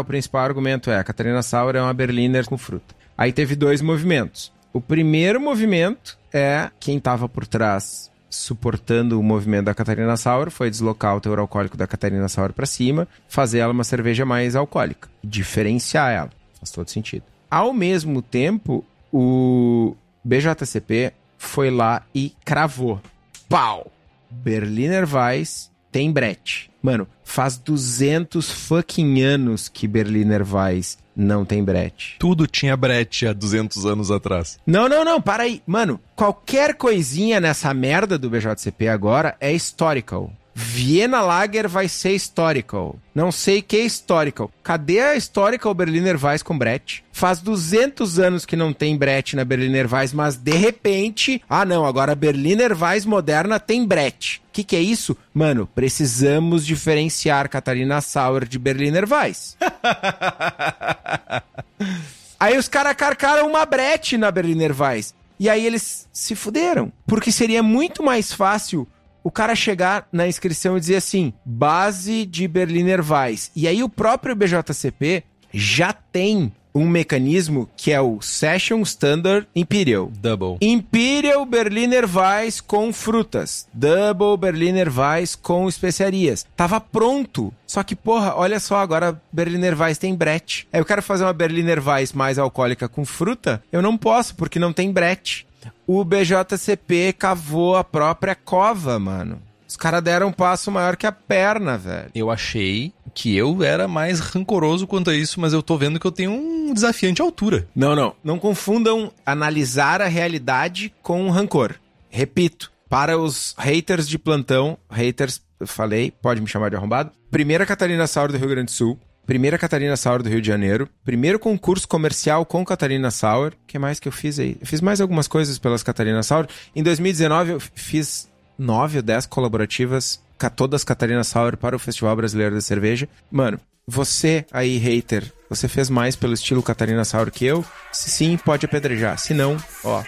[0.00, 2.94] O principal argumento é: a Catarina Sauer é uma Berliner com fruta.
[3.16, 4.52] Aí teve dois movimentos.
[4.72, 10.70] O primeiro movimento é quem estava por trás suportando o movimento da Catarina Sauer foi
[10.70, 15.08] deslocar o teor alcoólico da Catarina Sauer para cima, fazer ela uma cerveja mais alcoólica,
[15.24, 16.30] diferenciar ela.
[16.58, 17.24] Faz todo sentido.
[17.50, 23.00] Ao mesmo tempo, o BJCP foi lá e cravou.
[23.48, 23.90] Pau!
[24.30, 26.70] Berliner Weiss tem brete.
[26.82, 32.16] Mano, faz 200 fucking anos que Berliner Weiss não tem brete.
[32.18, 34.58] Tudo tinha brete há 200 anos atrás.
[34.66, 35.60] Não, não, não, para aí.
[35.66, 40.32] Mano, qualquer coisinha nessa merda do BJCP agora é historical.
[40.60, 42.98] Viena Lager vai ser historical.
[43.14, 44.50] Não sei que é historical.
[44.60, 47.04] Cadê a historical Berliner Weiss com Brett?
[47.12, 51.86] Faz 200 anos que não tem Brett na Berliner Weiss, mas de repente, ah não,
[51.86, 54.42] agora a Berliner Weiss moderna tem Brett.
[54.48, 55.16] O que, que é isso?
[55.32, 59.56] Mano, precisamos diferenciar Catarina Sauer de Berliner Weiss.
[62.40, 65.14] Aí os caras carcaram uma Brett na Berliner Weiss.
[65.38, 66.92] E aí eles se fuderam.
[67.06, 68.88] Porque seria muito mais fácil
[69.28, 73.50] o cara chegar na inscrição e dizer assim, base de Berliner Weiss.
[73.54, 80.10] E aí o próprio BJCP já tem um mecanismo que é o Session Standard Imperial.
[80.18, 80.56] Double.
[80.62, 83.68] Imperial Berliner Weiss com frutas.
[83.74, 86.46] Double Berliner Weiss com especiarias.
[86.56, 87.52] Tava pronto.
[87.66, 90.66] Só que, porra, olha só, agora Berliner Weiss tem Brett.
[90.72, 93.62] Aí eu quero fazer uma Berliner Weiss mais alcoólica com fruta.
[93.70, 95.46] Eu não posso, porque não tem Brett
[95.86, 99.42] o BJCP cavou a própria cova, mano.
[99.68, 102.10] Os caras deram um passo maior que a perna, velho.
[102.14, 106.06] Eu achei que eu era mais rancoroso quanto a isso, mas eu tô vendo que
[106.06, 107.68] eu tenho um desafiante à altura.
[107.76, 108.14] Não, não.
[108.24, 111.74] Não confundam analisar a realidade com rancor.
[112.08, 117.12] Repito, para os haters de plantão, haters, falei, pode me chamar de arrombado.
[117.30, 120.88] Primeira Catarina Sauro do Rio Grande do Sul, primeira Catarina Sauer do Rio de Janeiro,
[121.04, 123.52] primeiro concurso comercial com Catarina Sauer.
[123.52, 124.56] O que mais que eu fiz aí?
[124.58, 126.48] Eu fiz mais algumas coisas pelas Catarina Sauer.
[126.74, 128.26] Em 2019 eu fiz
[128.58, 130.18] nove ou dez colaborativas,
[130.56, 133.06] todas Catarina Sauer para o Festival Brasileiro da Cerveja.
[133.30, 137.62] Mano, você aí, hater, você fez mais pelo estilo Catarina Sauer que eu?
[137.92, 139.18] Se sim, pode apedrejar.
[139.18, 140.02] Se não, ó,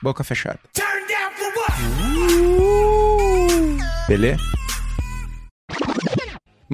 [0.00, 0.60] boca fechada.
[4.06, 4.53] Beleza?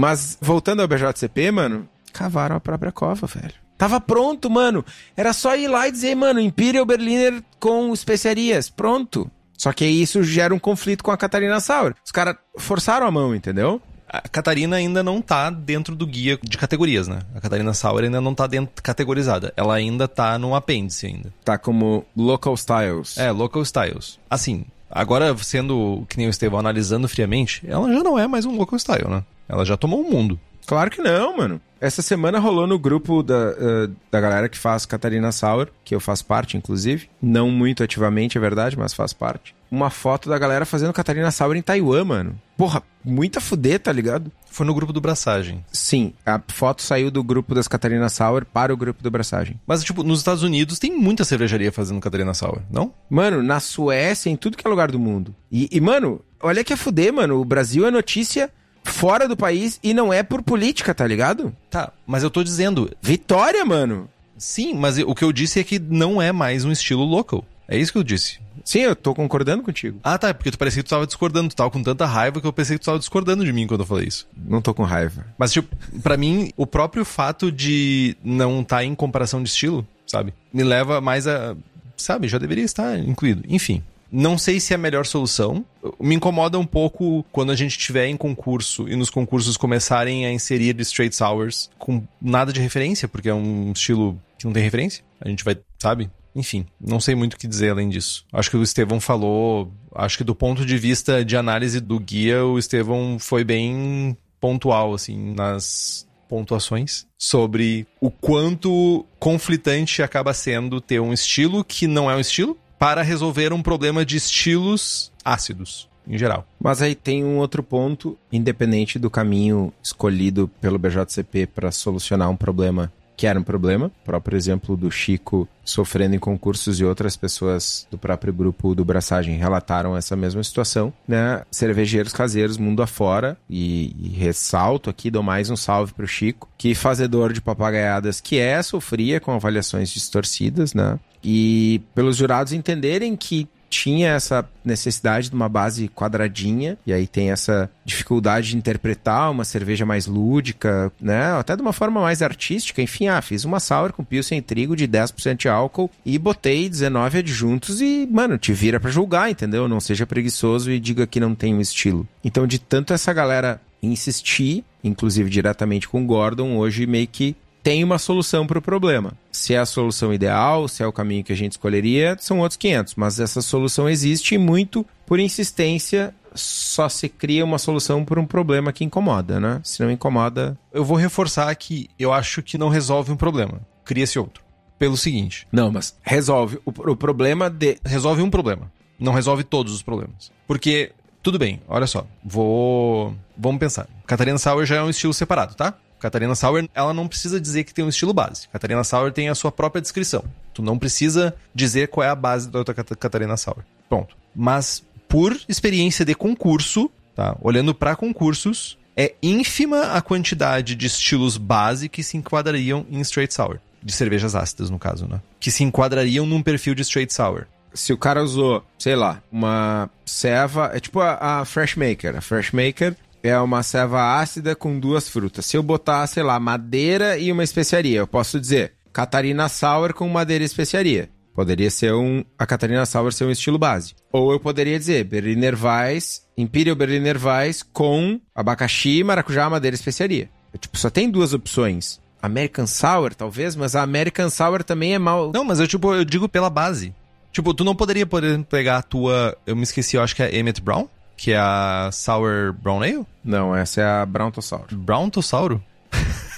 [0.01, 3.53] Mas voltando ao BJCP, mano, cavaram a própria cova, velho.
[3.77, 4.83] Tava pronto, mano.
[5.15, 8.71] Era só ir lá e dizer, mano, Imperial Berliner com especiarias.
[8.71, 9.31] Pronto.
[9.59, 11.95] Só que isso gera um conflito com a Catarina Sauer.
[12.03, 13.81] Os caras forçaram a mão, entendeu?
[14.09, 17.21] A Catarina ainda não tá dentro do guia de categorias, né?
[17.35, 19.53] A Catarina Sauer ainda não tá dentro, categorizada.
[19.55, 21.31] Ela ainda tá no apêndice ainda.
[21.45, 23.19] Tá como Local Styles.
[23.19, 24.19] É, Local Styles.
[24.31, 28.57] Assim, agora sendo que nem o Estevão analisando friamente, ela já não é mais um
[28.57, 29.25] Local Style, né?
[29.49, 30.39] Ela já tomou o mundo.
[30.67, 31.61] Claro que não, mano.
[31.81, 36.01] Essa semana rolou no grupo da, uh, da galera que faz Catarina Sauer, que eu
[36.01, 37.09] faço parte, inclusive.
[37.23, 39.55] Não muito ativamente, é verdade, mas faz parte.
[39.71, 42.41] Uma foto da galera fazendo Catarina Sauer em Taiwan, mano.
[42.55, 44.31] Porra, muita fuder, tá ligado?
[44.45, 45.65] Foi no grupo do Braçagem.
[45.73, 49.59] Sim, a foto saiu do grupo das Catarina Sauer para o grupo do Braçagem.
[49.67, 52.93] Mas, tipo, nos Estados Unidos tem muita cervejaria fazendo Catarina Sauer, não?
[53.09, 55.35] Mano, na Suécia, em tudo que é lugar do mundo.
[55.51, 57.41] E, e mano, olha que é fuder, mano.
[57.41, 58.51] O Brasil é notícia
[58.85, 61.55] fora do país e não é por política, tá ligado?
[61.71, 62.91] Tá, mas eu tô dizendo.
[63.01, 64.09] Vitória, mano.
[64.37, 67.45] Sim, mas o que eu disse é que não é mais um estilo local.
[67.69, 68.41] É isso que eu disse.
[68.65, 69.99] Sim, eu tô concordando contigo.
[70.03, 71.49] Ah, tá, porque tu parecia que tu tava discordando.
[71.49, 73.81] Tu tava com tanta raiva que eu pensei que tu tava discordando de mim quando
[73.81, 74.27] eu falei isso.
[74.37, 75.27] Não tô com raiva.
[75.39, 79.87] Mas, tipo, pra mim, o próprio fato de não estar tá em comparação de estilo,
[80.07, 80.35] sabe?
[80.53, 81.57] Me leva mais a.
[81.97, 83.43] Sabe, já deveria estar incluído.
[83.49, 83.83] Enfim.
[84.13, 85.65] Não sei se é a melhor solução.
[86.01, 90.33] Me incomoda um pouco quando a gente estiver em concurso e nos concursos começarem a
[90.33, 95.05] inserir straight sours com nada de referência, porque é um estilo que não tem referência.
[95.21, 96.11] A gente vai, sabe?
[96.35, 98.25] Enfim, não sei muito o que dizer além disso.
[98.33, 99.73] Acho que o Estevão falou.
[99.95, 104.95] Acho que do ponto de vista de análise do guia, o Estevão foi bem pontual,
[104.95, 112.15] assim, nas pontuações sobre o quanto conflitante acaba sendo ter um estilo que não é
[112.15, 116.47] um estilo para resolver um problema de estilos ácidos em geral.
[116.59, 122.37] Mas aí tem um outro ponto, independente do caminho escolhido pelo BJCP para solucionar um
[122.37, 122.91] problema
[123.21, 123.91] que era um problema.
[124.03, 129.37] Próprio exemplo do Chico sofrendo em concursos e outras pessoas do próprio grupo do Braçagem
[129.37, 131.43] relataram essa mesma situação, né?
[131.51, 136.75] Cervejeiros caseiros mundo afora e, e ressalto aqui, dou mais um salve pro Chico, que
[136.75, 140.99] fazedor de papagaiadas que é, sofria com avaliações distorcidas, né?
[141.23, 147.31] E pelos jurados entenderem que tinha essa necessidade de uma base quadradinha, e aí tem
[147.31, 151.33] essa dificuldade de interpretar uma cerveja mais lúdica, né?
[151.39, 152.83] Até de uma forma mais artística.
[152.83, 157.19] Enfim, ah, fiz uma sour com pilsen trigo de 10% de álcool e botei 19
[157.19, 159.69] adjuntos e, mano, te vira para julgar, entendeu?
[159.69, 162.07] Não seja preguiçoso e diga que não tem um estilo.
[162.25, 167.85] Então, de tanto essa galera insistir, inclusive diretamente com o Gordon, hoje meio que tem
[167.85, 169.13] uma solução para o problema.
[169.31, 172.57] Se é a solução ideal, se é o caminho que a gente escolheria, são outros
[172.57, 172.95] 500.
[172.95, 176.15] Mas essa solução existe muito por insistência.
[176.35, 179.61] Só se cria uma solução por um problema que incomoda, né?
[179.65, 180.57] Se não incomoda.
[180.73, 183.61] Eu vou reforçar que eu acho que não resolve um problema.
[183.85, 184.43] Cria-se outro.
[184.79, 185.47] Pelo seguinte.
[185.53, 187.79] Não, mas resolve o, o problema de.
[187.85, 188.71] Resolve um problema.
[188.99, 190.31] Não resolve todos os problemas.
[190.47, 190.93] Porque
[191.23, 192.07] tudo bem, olha só.
[192.25, 193.15] Vou.
[193.37, 193.89] Vamos pensar.
[194.07, 195.75] Catarina Sour já é um estilo separado, tá?
[196.01, 198.49] Catarina Sour, ela não precisa dizer que tem um estilo base.
[198.49, 200.25] Catarina Sour tem a sua própria descrição.
[200.53, 203.63] Tu não precisa dizer qual é a base da outra Catarina Sour.
[203.89, 204.17] Ponto.
[204.35, 207.37] Mas por experiência de concurso, tá?
[207.41, 213.33] Olhando para concursos, é ínfima a quantidade de estilos base que se enquadrariam em straight
[213.33, 213.59] sour.
[213.83, 215.21] De cervejas ácidas, no caso, né?
[215.39, 217.47] Que se enquadrariam num perfil de straight sour.
[217.73, 220.71] Se o cara usou, sei lá, uma ceva.
[220.75, 222.17] É tipo a, a Fresh Maker.
[222.17, 225.47] A Fresh Maker é uma ceva ácida com duas frutas.
[225.47, 230.09] Se eu botar, sei lá, madeira e uma especiaria, eu posso dizer Catarina Sour com
[230.09, 231.09] madeira e especiaria.
[231.35, 232.25] Poderia ser um.
[232.39, 233.95] A Catarina Sour ser um estilo base.
[234.13, 240.29] Ou eu poderia dizer Berliner Weiss, Imperial Berliner Weiss com abacaxi, maracujá, madeira e especiaria.
[240.53, 242.01] É, tipo, só tem duas opções.
[242.21, 245.31] American Sour, talvez, mas a American Sour também é mal.
[245.33, 246.95] Não, mas eu, tipo, eu digo pela base.
[247.33, 249.37] Tipo, tu não poderia, por exemplo, pegar a tua.
[249.47, 250.89] Eu me esqueci, eu acho que é Emmett Brown?
[251.21, 253.07] Que é a Sour Brown Ale?
[253.23, 254.75] Não, essa é a Brown Tossauro.
[254.75, 255.63] Brown Tossauro?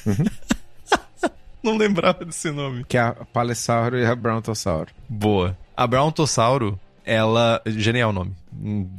[0.04, 1.30] Uhum.
[1.62, 2.84] não lembrava desse nome.
[2.88, 4.88] Que é a Palessauro e a Brown Tossauro.
[5.08, 5.56] Boa.
[5.76, 7.62] A Brown Tossauro, ela.
[7.64, 8.34] Genial o nome.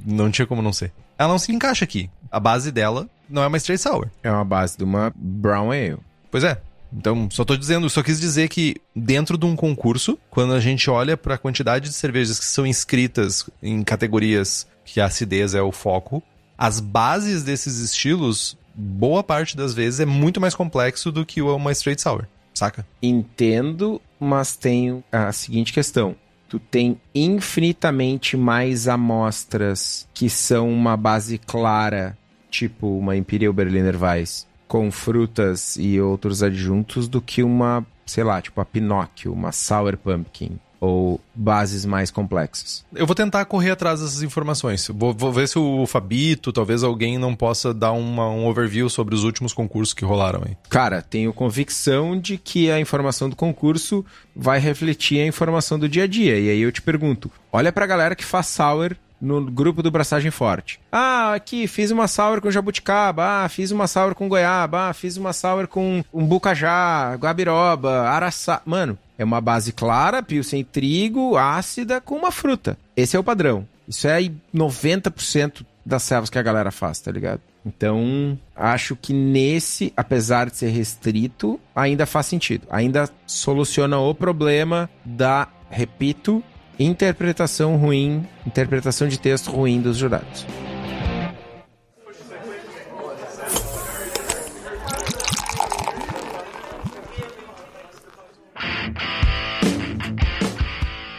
[0.05, 0.93] Não tinha como não ser.
[1.17, 2.09] Ela não se encaixa aqui.
[2.31, 4.07] A base dela não é uma Straight Sour.
[4.23, 5.97] É uma base de uma Brown Ale.
[6.31, 6.61] Pois é.
[6.93, 10.89] Então, só tô dizendo, só quis dizer que dentro de um concurso, quando a gente
[10.89, 15.61] olha para a quantidade de cervejas que são inscritas em categorias que a acidez é
[15.61, 16.21] o foco,
[16.57, 21.71] as bases desses estilos, boa parte das vezes é muito mais complexo do que uma
[21.71, 22.86] straight sour saca?
[23.01, 26.15] Entendo, mas tenho a seguinte questão.
[26.47, 32.15] Tu tem infinitamente mais amostras que são uma base clara,
[32.49, 38.39] tipo uma Imperial Berliner Weiss, com frutas e outros adjuntos, do que uma, sei lá,
[38.39, 42.84] tipo a Pinóquio, uma Sour Pumpkin ou bases mais complexas.
[42.93, 44.89] Eu vou tentar correr atrás dessas informações.
[44.93, 49.15] Vou, vou ver se o Fabito, talvez alguém não possa dar uma, um overview sobre
[49.15, 50.57] os últimos concursos que rolaram aí.
[50.69, 54.05] Cara, tenho convicção de que a informação do concurso
[54.36, 56.38] vai refletir a informação do dia a dia.
[56.38, 60.31] E aí eu te pergunto, olha pra galera que faz sour no grupo do Braçagem
[60.31, 60.81] Forte.
[60.91, 65.15] Ah, aqui, fiz uma sour com jabuticaba, ah, fiz uma sour com goiaba, ah, fiz
[65.15, 68.61] uma sour com um bucajá, guabiroba, araçá.
[68.65, 72.78] Mano, é uma base clara, pilsen trigo, ácida, com uma fruta.
[72.95, 73.67] Esse é o padrão.
[73.88, 74.19] Isso é
[74.53, 77.41] 90% das servas que a galera faz, tá ligado?
[77.65, 82.67] Então, acho que nesse, apesar de ser restrito, ainda faz sentido.
[82.69, 86.43] Ainda soluciona o problema da, repito,
[86.78, 90.45] interpretação ruim, interpretação de texto ruim dos jurados.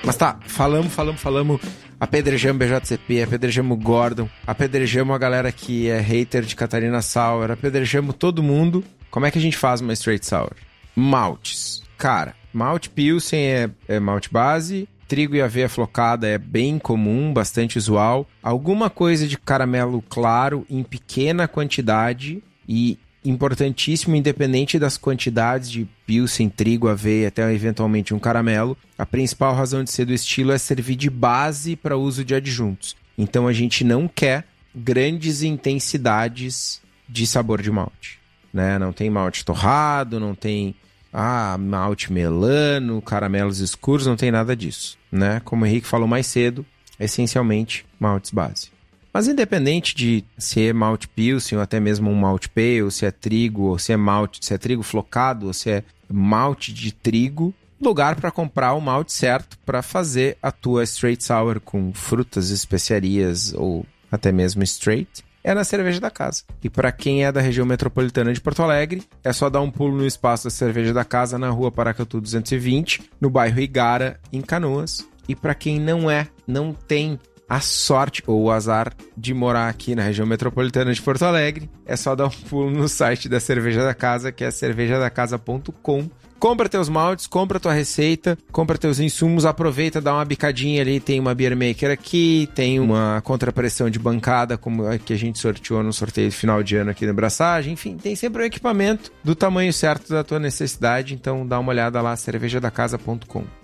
[0.07, 1.61] Mas tá, falamos, falamos, falamos.
[1.98, 8.42] Apedrejamos BJCP, apedrejamos Gordon, apedrejamos a galera que é hater de Catarina Sauer, apedrejamos todo
[8.42, 8.84] mundo.
[9.11, 10.52] Como é que a gente faz uma straight sour?
[10.94, 11.82] Maltes.
[11.96, 17.78] Cara, malte Pilsen é, é malte base, trigo e aveia flocada é bem comum, bastante
[17.78, 18.28] usual.
[18.42, 26.49] Alguma coisa de caramelo claro em pequena quantidade e importantíssimo, independente das quantidades de pilsen,
[26.49, 28.77] trigo, aveia, até eventualmente um caramelo.
[28.99, 32.95] A principal razão de ser do estilo é servir de base para uso de adjuntos.
[33.16, 38.18] Então a gente não quer grandes intensidades de sabor de malte.
[38.53, 38.79] Né?
[38.79, 40.75] Não tem malte torrado, não tem
[41.12, 44.99] ah, malte melano, caramelos escuros, não tem nada disso.
[45.11, 45.41] Né?
[45.45, 46.66] Como o Henrique falou mais cedo,
[46.99, 48.74] essencialmente maltes base.
[49.14, 53.12] Mas independente de se é malte pilsen ou até mesmo um malte pale, se é
[53.12, 57.54] trigo, ou se é malte, se é trigo flocado, ou se é malte de trigo,
[57.80, 63.54] lugar para comprar o malte certo para fazer a tua straight sour com frutas, especiarias
[63.54, 66.42] ou até mesmo straight é na cerveja da casa.
[66.62, 69.94] E para quem é da região metropolitana de Porto Alegre, é só dar um pulo
[69.94, 75.06] no espaço da cerveja da casa na rua Paracatu 220, no bairro Igara, em Canoas.
[75.28, 79.95] E para quem não é, não tem a sorte ou o azar de morar aqui
[79.95, 83.84] na região metropolitana de Porto Alegre, é só dar um pulo no site da Cerveja
[83.84, 86.09] da Casa, que é cervejadacasa.com.
[86.38, 91.18] Compra teus maltes, compra tua receita, compra teus insumos, aproveita, dá uma bicadinha ali, tem
[91.18, 95.82] uma beer maker aqui, tem uma contrapressão de bancada, como a que a gente sorteou
[95.82, 99.72] no sorteio final de ano aqui na Braçagem, enfim, tem sempre um equipamento do tamanho
[99.72, 103.63] certo da tua necessidade, então dá uma olhada lá, cervejadacasa.com.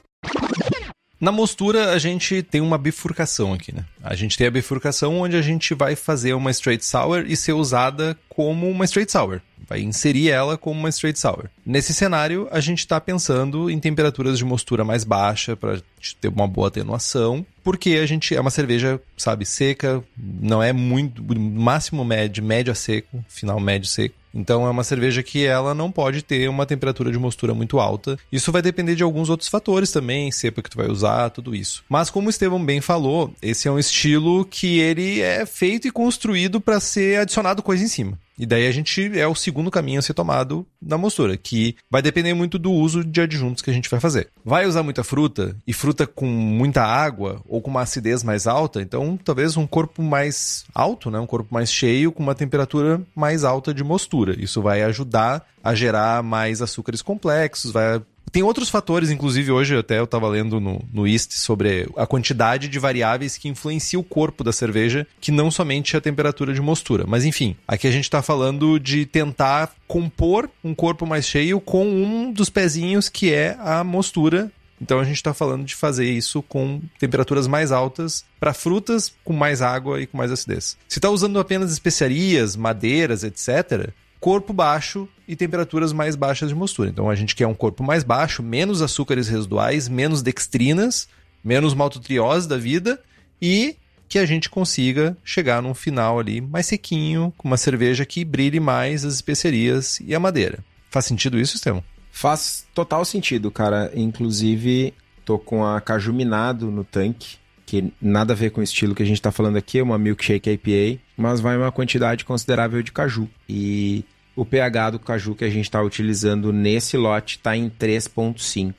[1.21, 3.85] Na mostura, a gente tem uma bifurcação aqui, né?
[4.03, 7.53] A gente tem a bifurcação onde a gente vai fazer uma straight sour e ser
[7.53, 9.43] usada como uma straight sour.
[9.69, 11.49] vai inserir ela como uma straight sour.
[11.65, 15.81] Nesse cenário, a gente está pensando em temperaturas de mostura mais baixa para
[16.21, 21.23] ter uma boa atenuação, porque a gente é uma cerveja, sabe, seca, não é muito
[21.39, 24.15] máximo médio, médio a seco, final médio seco.
[24.35, 28.19] Então é uma cerveja que ela não pode ter uma temperatura de mostura muito alta.
[28.31, 31.85] Isso vai depender de alguns outros fatores também, cepa que tu vai usar, tudo isso.
[31.89, 35.91] Mas como o Estevão bem falou, esse é um estilo que ele é feito e
[35.91, 38.19] construído para ser adicionado coisa em cima.
[38.41, 42.01] E daí a gente é o segundo caminho a ser tomado na mostura, que vai
[42.01, 44.29] depender muito do uso de adjuntos que a gente vai fazer.
[44.43, 48.81] Vai usar muita fruta e fruta com muita água ou com uma acidez mais alta,
[48.81, 53.45] então talvez um corpo mais alto, né, um corpo mais cheio com uma temperatura mais
[53.45, 54.35] alta de mostura.
[54.43, 58.01] Isso vai ajudar a gerar mais açúcares complexos, vai
[58.33, 62.69] tem outros fatores, inclusive hoje até eu estava lendo no, no East sobre a quantidade
[62.69, 67.05] de variáveis que influencia o corpo da cerveja, que não somente a temperatura de mostura.
[67.07, 71.87] Mas enfim, aqui a gente está falando de tentar compor um corpo mais cheio com
[71.87, 74.51] um dos pezinhos que é a mostura
[74.81, 79.35] então a gente está falando de fazer isso com temperaturas mais altas para frutas com
[79.35, 80.77] mais água e com mais acidez.
[80.89, 83.91] Se está usando apenas especiarias, madeiras, etc.,
[84.21, 86.91] corpo baixo e temperaturas mais baixas de mostura.
[86.91, 91.09] Então a gente quer um corpo mais baixo, menos açúcares residuais, menos dextrinas,
[91.43, 93.01] menos maltotriose da vida
[93.41, 93.77] e
[94.09, 98.61] que a gente consiga chegar num final ali mais sequinho, com uma cerveja que brilhe
[98.61, 100.59] mais as especiarias e a madeira.
[100.91, 101.83] Faz sentido isso, Estevão?
[102.11, 103.91] Faz total sentido, cara.
[103.95, 104.93] Inclusive,
[105.25, 107.37] tô com a caju minado no tanque,
[107.71, 109.97] que nada a ver com o estilo que a gente tá falando aqui, é uma
[109.97, 113.29] milkshake IPA, mas vai uma quantidade considerável de caju.
[113.49, 114.05] E
[114.35, 118.75] o pH do caju que a gente está utilizando nesse lote está em 3,5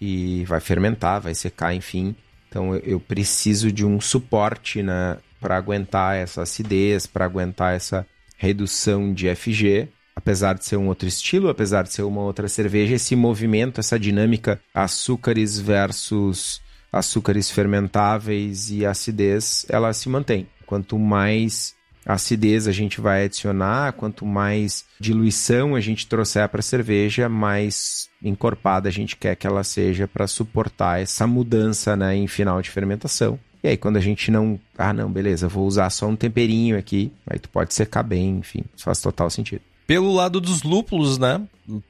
[0.00, 2.14] e vai fermentar, vai secar, enfim.
[2.48, 9.12] Então eu preciso de um suporte né, para aguentar essa acidez, para aguentar essa redução
[9.12, 9.88] de FG.
[10.14, 13.98] Apesar de ser um outro estilo, apesar de ser uma outra cerveja, esse movimento, essa
[13.98, 16.64] dinâmica açúcares versus
[16.98, 20.46] açúcares fermentáveis e acidez, ela se mantém.
[20.66, 21.74] Quanto mais
[22.04, 28.08] acidez a gente vai adicionar, quanto mais diluição a gente trouxer para a cerveja, mais
[28.22, 32.70] encorpada a gente quer que ela seja para suportar essa mudança né, em final de
[32.70, 33.38] fermentação.
[33.62, 34.60] E aí, quando a gente não.
[34.78, 38.62] Ah, não, beleza, vou usar só um temperinho aqui, aí tu pode secar bem, enfim,
[38.76, 39.62] faz total sentido.
[39.86, 41.40] Pelo lado dos lúpulos, né?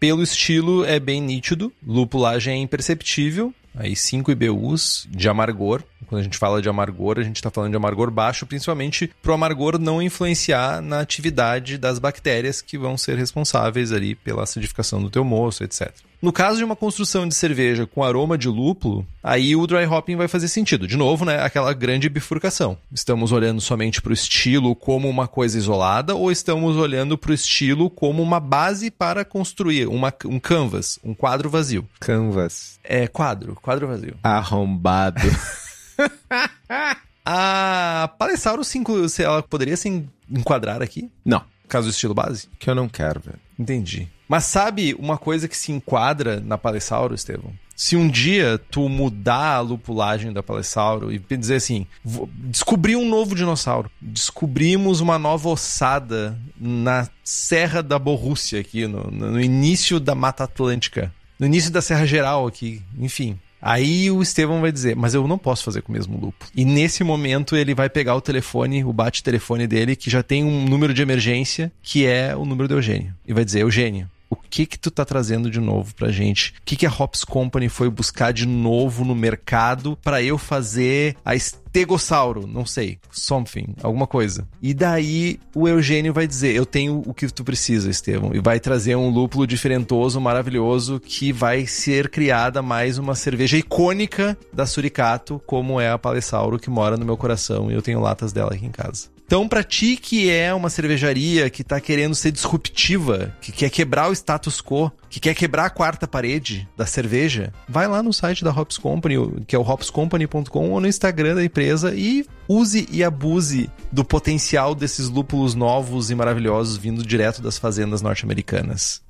[0.01, 5.83] Pelo estilo é bem nítido, lupulagem é imperceptível, aí 5 IBUs de amargor.
[6.07, 9.33] Quando a gente fala de amargor, a gente está falando de amargor baixo, principalmente para
[9.33, 15.03] o amargor não influenciar na atividade das bactérias que vão ser responsáveis ali pela acidificação
[15.03, 15.93] do teu moço, etc.
[16.21, 20.17] No caso de uma construção de cerveja com aroma de lúpulo, aí o dry hopping
[20.17, 20.87] vai fazer sentido.
[20.87, 22.79] De novo, né, aquela grande bifurcação.
[22.91, 27.35] Estamos olhando somente para o estilo como uma coisa isolada ou estamos olhando para o
[27.35, 31.87] estilo como uma base para construir uma, um canvas, um quadro vazio?
[32.01, 32.79] Canvas.
[32.83, 34.17] É quadro, quadro vazio.
[34.23, 35.21] Arrombado.
[37.29, 39.89] A Palessauro 5, ela poderia se
[40.31, 41.11] enquadrar aqui?
[41.25, 41.43] Não.
[41.69, 42.49] Caso do estilo base?
[42.59, 43.41] Que eu não quero, velho.
[43.59, 44.09] Entendi.
[44.29, 47.53] Mas sabe uma coisa que se enquadra na Palessauro, Estevão?
[47.77, 53.35] Se um dia tu mudar a lupulagem da Palessauro e dizer assim, descobri um novo
[53.35, 60.45] dinossauro, descobrimos uma nova ossada na Serra da Borrússia aqui, no, no início da Mata
[60.45, 63.39] Atlântica, no início da Serra Geral aqui, enfim.
[63.61, 66.47] Aí o Estevão vai dizer, mas eu não posso fazer com o mesmo lupo.
[66.55, 70.67] E nesse momento ele vai pegar o telefone, o bate-telefone dele, que já tem um
[70.67, 73.15] número de emergência, que é o número do Eugênio.
[73.27, 74.09] E vai dizer, Eugênio,
[74.45, 76.55] o que que tu tá trazendo de novo pra gente?
[76.61, 81.17] O que que a Hops Company foi buscar de novo no mercado para eu fazer
[81.25, 82.47] a estegossauro?
[82.47, 84.47] Não sei, something, alguma coisa.
[84.63, 88.61] E daí o Eugênio vai dizer, eu tenho o que tu precisa, Estevão, e vai
[88.61, 95.41] trazer um lúpulo diferentoso, maravilhoso, que vai ser criada mais uma cerveja icônica da Suricato,
[95.47, 98.67] como é a Palessauro, que mora no meu coração, e eu tenho latas dela aqui
[98.67, 99.16] em casa.
[99.27, 104.09] Então, para ti que é uma cervejaria que tá querendo ser disruptiva, que quer quebrar
[104.09, 108.45] o status quo, que quer quebrar a quarta parede da cerveja, vai lá no site
[108.45, 113.03] da Hops Company, que é o hopscompany.com, ou no Instagram da empresa e use e
[113.03, 119.03] abuse do potencial desses lúpulos novos e maravilhosos vindo direto das fazendas norte-americanas.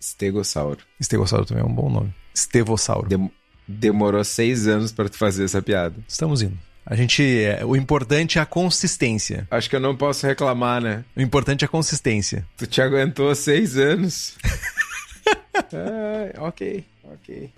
[0.00, 0.78] Estegossauro.
[1.00, 2.14] Estegossauro também é um bom nome.
[2.32, 3.08] Estevossauro.
[3.08, 3.28] Dem
[3.66, 5.96] demorou seis anos para tu fazer essa piada.
[6.06, 6.56] Estamos indo.
[6.90, 7.22] A gente.
[7.22, 9.46] É, o importante é a consistência.
[9.50, 11.04] Acho que eu não posso reclamar, né?
[11.14, 12.46] O importante é a consistência.
[12.56, 14.34] Tu te aguentou seis anos.
[15.54, 17.50] ah, ok, ok.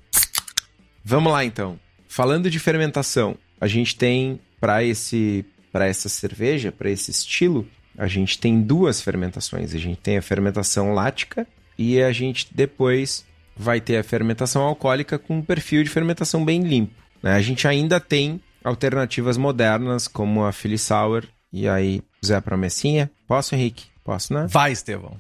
[1.05, 1.79] Vamos lá então.
[2.09, 7.65] Falando de fermentação, a gente tem para esse para essa cerveja, para esse estilo,
[7.97, 9.73] a gente tem duas fermentações.
[9.73, 11.47] A gente tem a fermentação lática
[11.79, 13.25] e a gente depois
[13.57, 16.95] vai ter a fermentação alcoólica com um perfil de fermentação bem limpo.
[17.23, 17.33] Né?
[17.33, 23.11] A gente ainda tem alternativas modernas como a Philly Sour e aí Zé Promessinha.
[23.27, 23.87] Posso, Henrique?
[24.05, 24.47] Posso, né?
[24.49, 25.17] Vai, Estevão.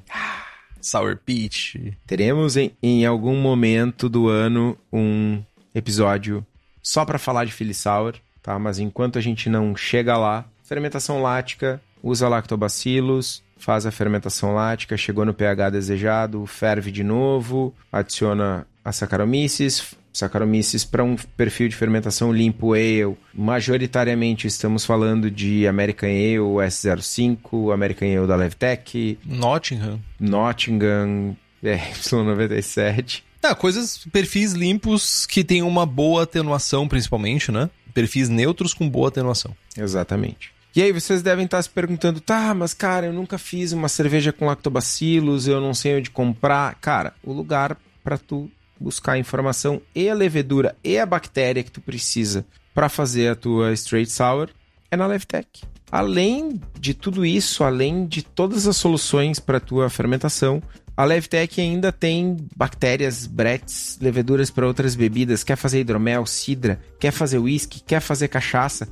[0.80, 1.96] Sour Peach.
[2.06, 5.42] Teremos em, em algum momento do ano um
[5.74, 6.44] episódio
[6.82, 8.58] só para falar de Philly Sour, tá?
[8.58, 14.96] Mas enquanto a gente não chega lá, fermentação lática, usa lactobacilos, faz a fermentação lática,
[14.96, 21.76] chegou no pH desejado, ferve de novo, adiciona a Saccharomyces, Saccharomyces para um perfil de
[21.76, 23.16] fermentação limpo ale.
[23.32, 30.00] Majoritariamente estamos falando de American Ale S05, American Ale da Levtech, Nottingham.
[30.18, 33.22] Nottingham, é, Y97.
[33.42, 37.70] Ah, coisas, perfis limpos que tem uma boa atenuação, principalmente, né?
[37.94, 39.56] Perfis neutros com boa atenuação.
[39.76, 40.52] Exatamente.
[40.74, 44.32] E aí vocês devem estar se perguntando, tá, mas cara, eu nunca fiz uma cerveja
[44.32, 46.76] com lactobacilos, eu não sei onde comprar.
[46.76, 48.48] Cara, o lugar para tu
[48.80, 53.36] buscar a informação e a levedura e a bactéria que tu precisa para fazer a
[53.36, 54.48] tua straight sour
[54.90, 55.62] é na Levtech.
[55.92, 60.62] Além de tudo isso, além de todas as soluções para a tua fermentação,
[60.96, 65.42] a Levtech ainda tem bactérias, bretes, leveduras para outras bebidas.
[65.42, 68.88] Quer fazer hidromel, cidra, quer fazer whisky, quer fazer cachaça.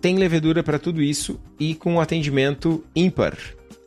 [0.00, 3.36] Tem levedura para tudo isso e com um atendimento ímpar.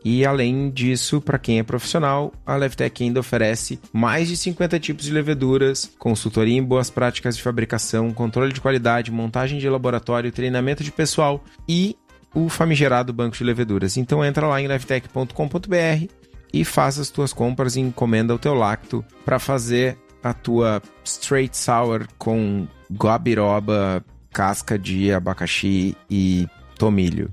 [0.03, 5.05] E além disso, para quem é profissional, a Levtech ainda oferece mais de 50 tipos
[5.05, 10.83] de leveduras, consultoria em boas práticas de fabricação, controle de qualidade, montagem de laboratório, treinamento
[10.83, 11.95] de pessoal e
[12.33, 13.95] o famigerado banco de leveduras.
[13.97, 16.07] Então entra lá em levtech.com.br
[16.53, 21.55] e faz as tuas compras e encomenda o teu lacto para fazer a tua straight
[21.55, 26.47] sour com guabiroba, casca de abacaxi e
[26.77, 27.31] tomilho.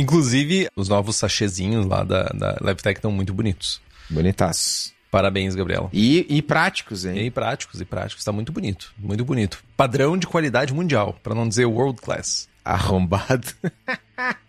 [0.00, 3.82] Inclusive, os novos sachezinhos lá da, da Levtech estão muito bonitos.
[4.08, 4.94] Bonitaços.
[5.10, 5.90] Parabéns, Gabriela.
[5.92, 7.26] E, e práticos, hein?
[7.26, 8.24] E práticos, e práticos.
[8.24, 9.62] Tá muito bonito, muito bonito.
[9.76, 12.48] Padrão de qualidade mundial, para não dizer world class.
[12.64, 13.46] Arrombado.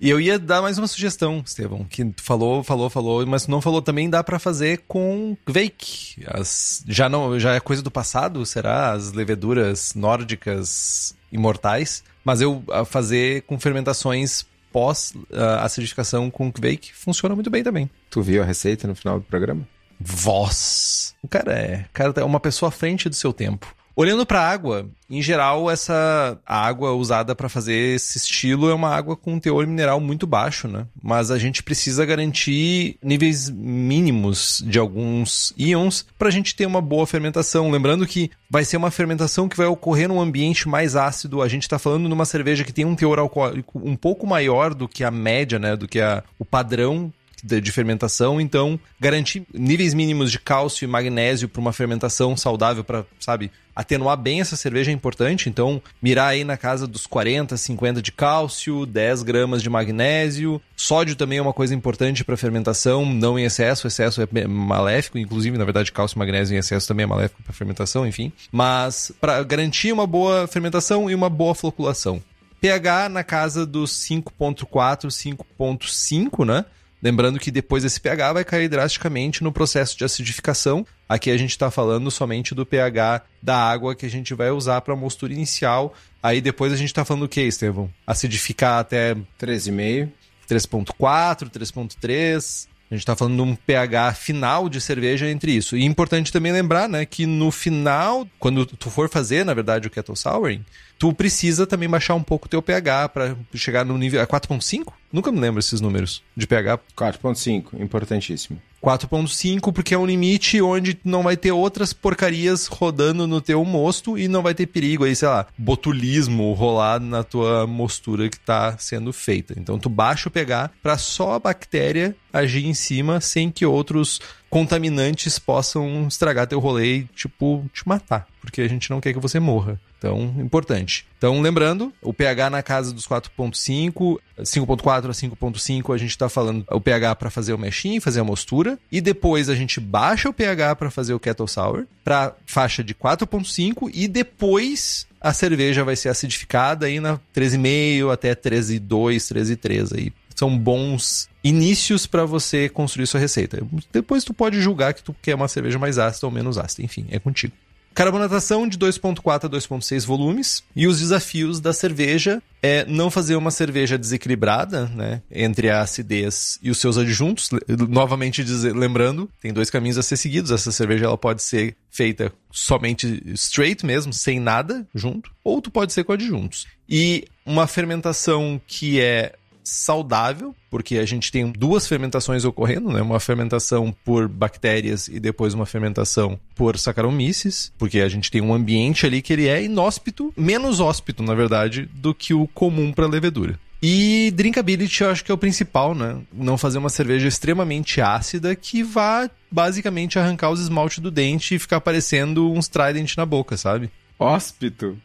[0.00, 3.62] E eu ia dar mais uma sugestão, Estevão, que tu falou, falou, falou, mas não
[3.62, 6.22] falou também dá para fazer com Veik.
[6.26, 8.90] As, já não, já é coisa do passado, será?
[8.90, 14.44] As leveduras nórdicas imortais, mas eu a fazer com fermentações
[14.74, 17.88] pós uh, acidificação com Kveik funciona muito bem também.
[18.10, 19.64] Tu viu a receita no final do programa?
[20.00, 21.14] Voz.
[21.22, 23.72] O cara é, o cara é uma pessoa à frente do seu tempo.
[23.96, 28.88] Olhando para a água, em geral, essa água usada para fazer esse estilo é uma
[28.88, 30.86] água com um teor mineral muito baixo, né?
[31.00, 36.80] Mas a gente precisa garantir níveis mínimos de alguns íons para a gente ter uma
[36.80, 37.70] boa fermentação.
[37.70, 41.40] Lembrando que vai ser uma fermentação que vai ocorrer num ambiente mais ácido.
[41.40, 44.88] A gente está falando numa cerveja que tem um teor alcoólico um pouco maior do
[44.88, 45.76] que a média, né?
[45.76, 47.12] Do que a, o padrão
[47.44, 52.82] de, de fermentação, então garantir níveis mínimos de cálcio e magnésio para uma fermentação saudável,
[52.82, 55.48] para, sabe, atenuar bem essa cerveja é importante.
[55.48, 60.60] Então, mirar aí na casa dos 40, 50 de cálcio, 10 gramas de magnésio.
[60.76, 63.86] Sódio também é uma coisa importante para fermentação, não em excesso.
[63.86, 67.52] Excesso é maléfico, inclusive, na verdade, cálcio e magnésio em excesso também é maléfico para
[67.52, 68.32] fermentação, enfim.
[68.50, 72.22] Mas para garantir uma boa fermentação e uma boa floculação.
[72.60, 76.64] pH na casa dos 5.4, 5.5, né?
[77.04, 80.86] Lembrando que depois esse pH vai cair drasticamente no processo de acidificação.
[81.06, 84.80] Aqui a gente está falando somente do pH da água que a gente vai usar
[84.80, 85.92] para a mostura inicial.
[86.22, 87.92] Aí depois a gente está falando o que, Estevão?
[88.06, 90.08] Acidificar até 3,5.
[90.48, 92.68] 3.4, 3.3.
[92.94, 95.76] A gente está falando de um pH final de cerveja entre isso.
[95.76, 99.88] E é importante também lembrar, né, que no final, quando tu for fazer, na verdade,
[99.88, 100.64] o kettle souring,
[100.96, 104.92] tu precisa também baixar um pouco o teu pH para chegar no nível 4.5?
[105.12, 106.78] Nunca me lembro esses números de pH.
[106.96, 108.62] 4.5, importantíssimo.
[108.84, 114.18] 4.5 porque é um limite onde não vai ter outras porcarias rodando no teu mosto
[114.18, 118.76] e não vai ter perigo aí, sei lá, botulismo rolar na tua mostura que está
[118.76, 119.54] sendo feita.
[119.56, 124.20] Então tu baixa o pH para só a bactéria agir em cima sem que outros
[124.54, 128.24] contaminantes possam estragar teu rolê e, tipo, te matar.
[128.40, 129.80] Porque a gente não quer que você morra.
[129.98, 131.04] Então, importante.
[131.18, 136.64] Então, lembrando, o pH na casa dos 4.5, 5.4 a 5.5, a gente está falando
[136.70, 140.32] o pH para fazer o meshing, fazer a mostura, e depois a gente baixa o
[140.32, 145.96] pH para fazer o kettle sour para faixa de 4.5 e depois a cerveja vai
[145.96, 150.12] ser acidificada aí na 13,5 até 13,2, 13,3 aí.
[150.36, 153.62] São bons inícios para você construir sua receita.
[153.92, 157.06] Depois tu pode julgar que tu quer uma cerveja mais ácida ou menos ácida, enfim,
[157.10, 157.52] é contigo.
[157.94, 160.64] Carbonatação de 2.4 a 2.6 volumes.
[160.74, 165.22] E os desafios da cerveja é não fazer uma cerveja desequilibrada, né?
[165.30, 167.50] Entre a acidez e os seus adjuntos.
[167.88, 170.50] Novamente dizer, lembrando, tem dois caminhos a ser seguidos.
[170.50, 175.92] Essa cerveja ela pode ser feita somente straight mesmo, sem nada junto, ou tu pode
[175.92, 176.66] ser com adjuntos.
[176.88, 179.34] E uma fermentação que é
[179.64, 183.00] saudável, porque a gente tem duas fermentações ocorrendo, né?
[183.00, 188.52] Uma fermentação por bactérias e depois uma fermentação por Saccharomyces, porque a gente tem um
[188.52, 193.06] ambiente ali que ele é inóspito, menos hóspito, na verdade, do que o comum para
[193.06, 193.58] levedura.
[193.86, 196.18] E drinkability eu acho que é o principal, né?
[196.32, 201.58] Não fazer uma cerveja extremamente ácida que vá basicamente arrancar os esmaltes do dente e
[201.58, 203.90] ficar parecendo uns trident na boca, sabe?
[204.18, 204.96] Hóspito?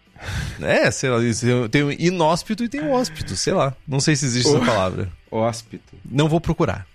[0.62, 1.18] É, sei lá,
[1.70, 3.76] tem o inóspito e tem o hóspito, sei lá.
[3.88, 5.10] Não sei se existe essa palavra.
[5.32, 5.96] Hóspito.
[6.10, 6.86] Não vou procurar.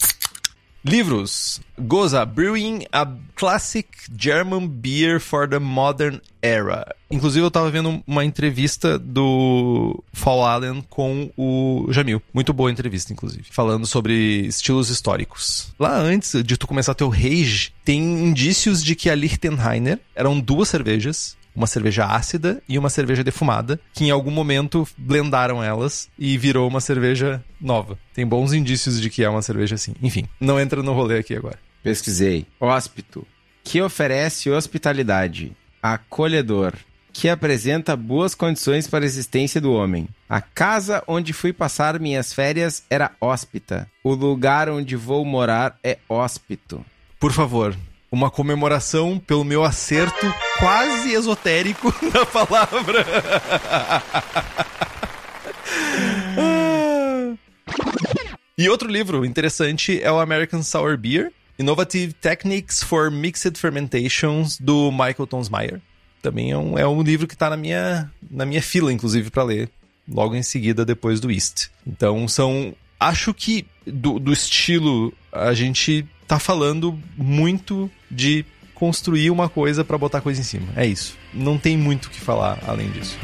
[0.85, 1.63] Livros.
[1.79, 6.95] Goza, Brewing a Classic German Beer for the Modern Era.
[7.11, 12.21] Inclusive, eu tava vendo uma entrevista do Fall Allen com o Jamil.
[12.35, 13.47] Muito boa entrevista, inclusive.
[13.51, 15.73] Falando sobre estilos históricos.
[15.79, 20.69] Lá antes de tu começar teu rage, tem indícios de que a Lichtenheiner eram duas
[20.69, 26.37] cervejas uma cerveja ácida e uma cerveja defumada, que em algum momento blendaram elas e
[26.37, 27.99] virou uma cerveja nova.
[28.13, 29.95] Tem bons indícios de que é uma cerveja assim.
[30.03, 31.59] Enfim, não entra no rolê aqui agora.
[31.83, 32.47] Pesquisei.
[32.59, 33.27] Hóspito,
[33.63, 35.53] que oferece hospitalidade,
[35.83, 36.75] acolhedor,
[37.13, 40.09] que apresenta boas condições para a existência do homem.
[40.29, 43.89] A casa onde fui passar minhas férias era hóspita.
[44.03, 46.85] O lugar onde vou morar é hóspito.
[47.21, 47.77] Por favor,
[48.15, 53.05] uma comemoração pelo meu acerto quase esotérico da palavra.
[58.57, 64.93] e outro livro interessante é o American Sour Beer, Innovative Techniques for Mixed Fermentations, do
[64.93, 65.81] Michael Tonsmeyer.
[66.23, 69.43] Também é um, é um livro que está na minha, na minha fila, inclusive, para
[69.43, 69.69] ler,
[70.09, 71.69] logo em seguida, depois do East.
[71.87, 72.75] Então, são.
[72.99, 79.97] Acho que do, do estilo, a gente tá falando muito de construir uma coisa para
[79.97, 80.67] botar coisa em cima.
[80.75, 81.17] É isso.
[81.33, 83.17] Não tem muito o que falar além disso.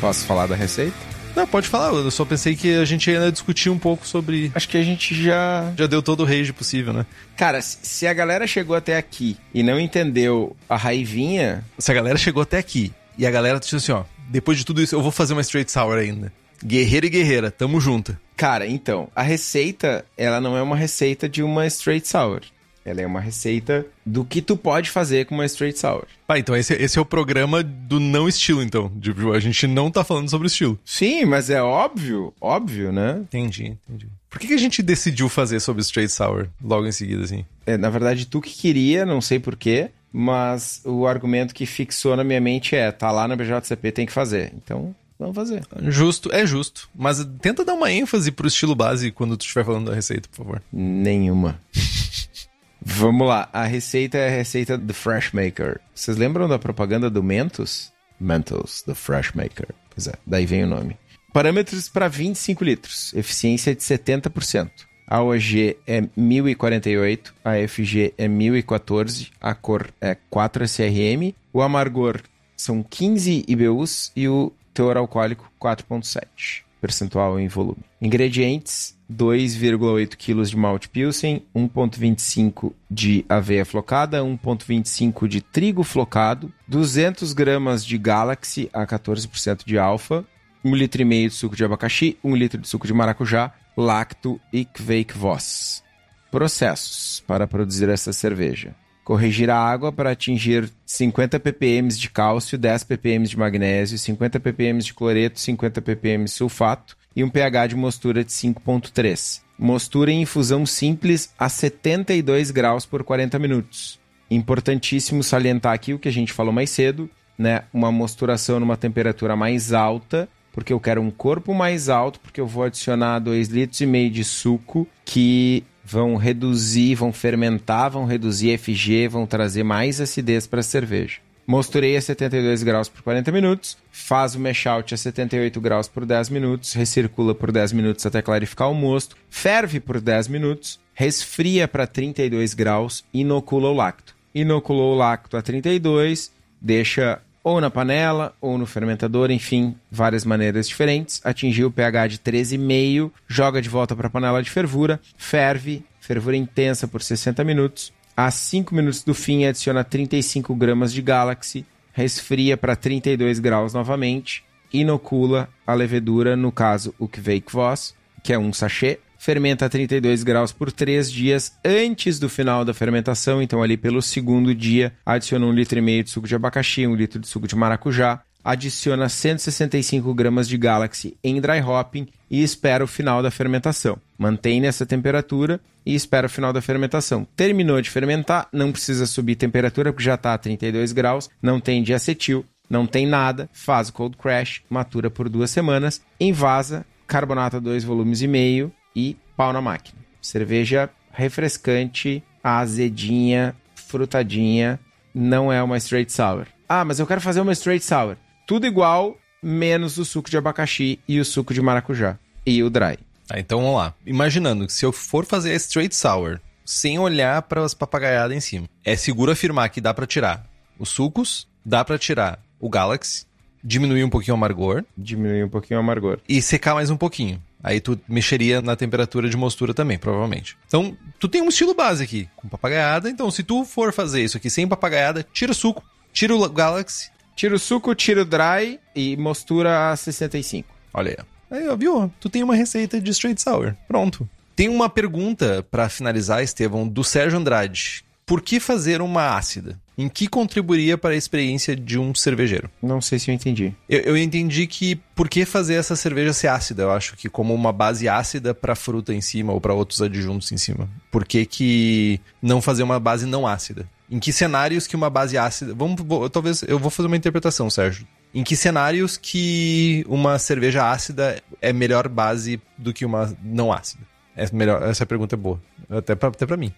[0.00, 1.07] Posso falar da receita?
[1.34, 1.92] Não, pode falar.
[1.94, 4.50] Eu só pensei que a gente ainda discutir um pouco sobre.
[4.54, 5.72] Acho que a gente já.
[5.76, 7.06] Já deu todo o rage possível, né?
[7.36, 11.64] Cara, se a galera chegou até aqui e não entendeu a raivinha.
[11.78, 14.82] Se a galera chegou até aqui e a galera disse assim, ó, depois de tudo
[14.82, 16.32] isso, eu vou fazer uma straight sour ainda.
[16.64, 18.16] Guerreira e guerreira, tamo junto.
[18.36, 22.40] Cara, então, a receita, ela não é uma receita de uma straight sour.
[22.84, 26.04] Ela é uma receita do que tu pode fazer com uma straight sour.
[26.26, 28.90] Ah, então esse, esse é o programa do não estilo, então.
[29.00, 30.78] Tipo, a gente não tá falando sobre o estilo.
[30.84, 33.18] Sim, mas é óbvio, óbvio, né?
[33.20, 34.08] Entendi, entendi.
[34.30, 37.44] Por que, que a gente decidiu fazer sobre straight sour logo em seguida, assim?
[37.66, 42.24] É, na verdade, tu que queria, não sei porquê, mas o argumento que fixou na
[42.24, 44.52] minha mente é, tá lá na BJCP, tem que fazer.
[44.56, 45.62] Então, vamos fazer.
[45.82, 46.88] Justo, é justo.
[46.94, 50.44] Mas tenta dar uma ênfase pro estilo base quando tu estiver falando da receita, por
[50.44, 50.62] favor.
[50.72, 51.60] Nenhuma.
[52.80, 55.80] Vamos lá, a receita é a receita do Fresh Maker.
[55.94, 57.92] Vocês lembram da propaganda do Mentos?
[58.20, 59.68] Mentos, do Fresh Maker.
[59.90, 60.96] Pois é, daí vem o nome.
[61.32, 64.70] Parâmetros para 25 litros, eficiência de 70%.
[65.06, 72.20] A OG é 1048, a FG é 1014, a cor é 4SRM, o amargor
[72.56, 77.82] são 15 IBUs e o teor alcoólico 4.7, percentual em volume.
[78.02, 87.32] Ingredientes: 2,8 kg de malte pilsen, 1,25 de aveia flocada, 1,25 de trigo flocado, 200
[87.32, 90.24] gramas de Galaxy a 14% de alfa,
[90.62, 94.38] 1 litro e meio de suco de abacaxi, 1 litro de suco de maracujá, lacto
[94.52, 95.82] e kveikvoss.
[96.30, 98.74] Processos para produzir essa cerveja.
[99.02, 104.80] Corrigir a água para atingir 50 ppm de cálcio, 10 ppm de magnésio, 50 ppm
[104.80, 109.40] de cloreto, 50 ppm de sulfato e um pH de mostura de 5.3.
[109.58, 113.98] Mostura em infusão simples a 72 graus por 40 minutos.
[114.30, 117.64] Importantíssimo salientar aqui o que a gente falou mais cedo, né?
[117.72, 122.46] Uma mosturação numa temperatura mais alta porque eu quero um corpo mais alto, porque eu
[122.46, 128.56] vou adicionar 2 litros e meio de suco que vão reduzir, vão fermentar, vão reduzir
[128.58, 131.18] FG, vão trazer mais acidez para a cerveja.
[131.48, 136.04] Mosturei a 72 graus por 40 minutos, faz o mash out a 78 graus por
[136.04, 141.66] 10 minutos, recircula por 10 minutos até clarificar o mosto, ferve por 10 minutos, resfria
[141.66, 144.14] para 32 graus, inocula o lacto.
[144.34, 146.30] Inoculou o lacto a 32,
[146.60, 151.18] deixa ou na panela, ou no fermentador, enfim, várias maneiras diferentes.
[151.24, 156.36] Atingiu o pH de 13,5, joga de volta para a panela de fervura, ferve, fervura
[156.36, 157.90] intensa por 60 minutos.
[158.20, 164.42] A 5 minutos do fim, adiciona 35 gramas de Galaxy, resfria para 32 graus novamente,
[164.72, 167.94] inocula a levedura, no caso o Kveik-Voss,
[168.24, 172.74] que é um sachê, fermenta a 32 graus por 3 dias antes do final da
[172.74, 176.88] fermentação, então ali pelo segundo dia, adiciona um litro e meio de suco de abacaxi,
[176.88, 182.42] um litro de suco de maracujá, adiciona 165 gramas de Galaxy em dry hopping e
[182.42, 183.98] espera o final da fermentação.
[184.16, 187.28] Mantém nessa temperatura e espera o final da fermentação.
[187.36, 191.82] Terminou de fermentar, não precisa subir temperatura porque já está a 32 graus, não tem
[191.82, 197.84] diacetil, não tem nada, faz o cold crash, matura por duas semanas, envasa, carbonata 2
[197.84, 199.98] volumes e meio, e pau na máquina.
[200.22, 204.80] Cerveja refrescante, azedinha, frutadinha,
[205.14, 206.46] não é uma straight sour.
[206.66, 208.16] Ah, mas eu quero fazer uma straight sour.
[208.48, 212.98] Tudo igual, menos o suco de abacaxi e o suco de maracujá e o dry.
[213.28, 213.92] Ah, então vamos lá.
[214.06, 218.40] Imaginando que se eu for fazer a straight sour sem olhar para as papagaiadas em
[218.40, 220.46] cima, é seguro afirmar que dá para tirar
[220.78, 223.26] os sucos, dá para tirar o Galaxy,
[223.62, 227.42] diminuir um pouquinho o amargor, diminuir um pouquinho o amargor e secar mais um pouquinho.
[227.62, 230.56] Aí tu mexeria na temperatura de mostura também, provavelmente.
[230.66, 233.10] Então, tu tem um estilo base aqui, com papagaiada.
[233.10, 235.84] Então, se tu for fazer isso aqui sem papagaiada, tira o suco,
[236.14, 237.10] tira o Galaxy.
[237.38, 240.74] Tira o suco, tira o dry e mostura a 65.
[240.92, 241.58] Olha aí.
[241.60, 242.12] Aí, ó, viu?
[242.18, 243.76] Tu tem uma receita de straight sour.
[243.86, 244.28] Pronto.
[244.56, 248.04] Tem uma pergunta para finalizar, Estevão, do Sérgio Andrade.
[248.26, 249.78] Por que fazer uma ácida?
[249.96, 252.70] em que contribuiria para a experiência de um cervejeiro?
[252.80, 253.74] Não sei se eu entendi.
[253.88, 256.84] Eu, eu entendi que por que fazer essa cerveja ser ácida?
[256.84, 260.52] Eu acho que como uma base ácida para fruta em cima ou para outros adjuntos
[260.52, 260.88] em cima.
[261.10, 263.88] Por que, que não fazer uma base não ácida?
[264.10, 265.74] Em que cenários que uma base ácida.
[265.74, 268.06] Vamos, vou, talvez eu vou fazer uma interpretação, Sérgio.
[268.34, 274.02] Em que cenários que uma cerveja ácida é melhor base do que uma não ácida?
[274.36, 275.60] É melhor, essa pergunta é boa.
[275.90, 276.72] Até pra, até pra mim.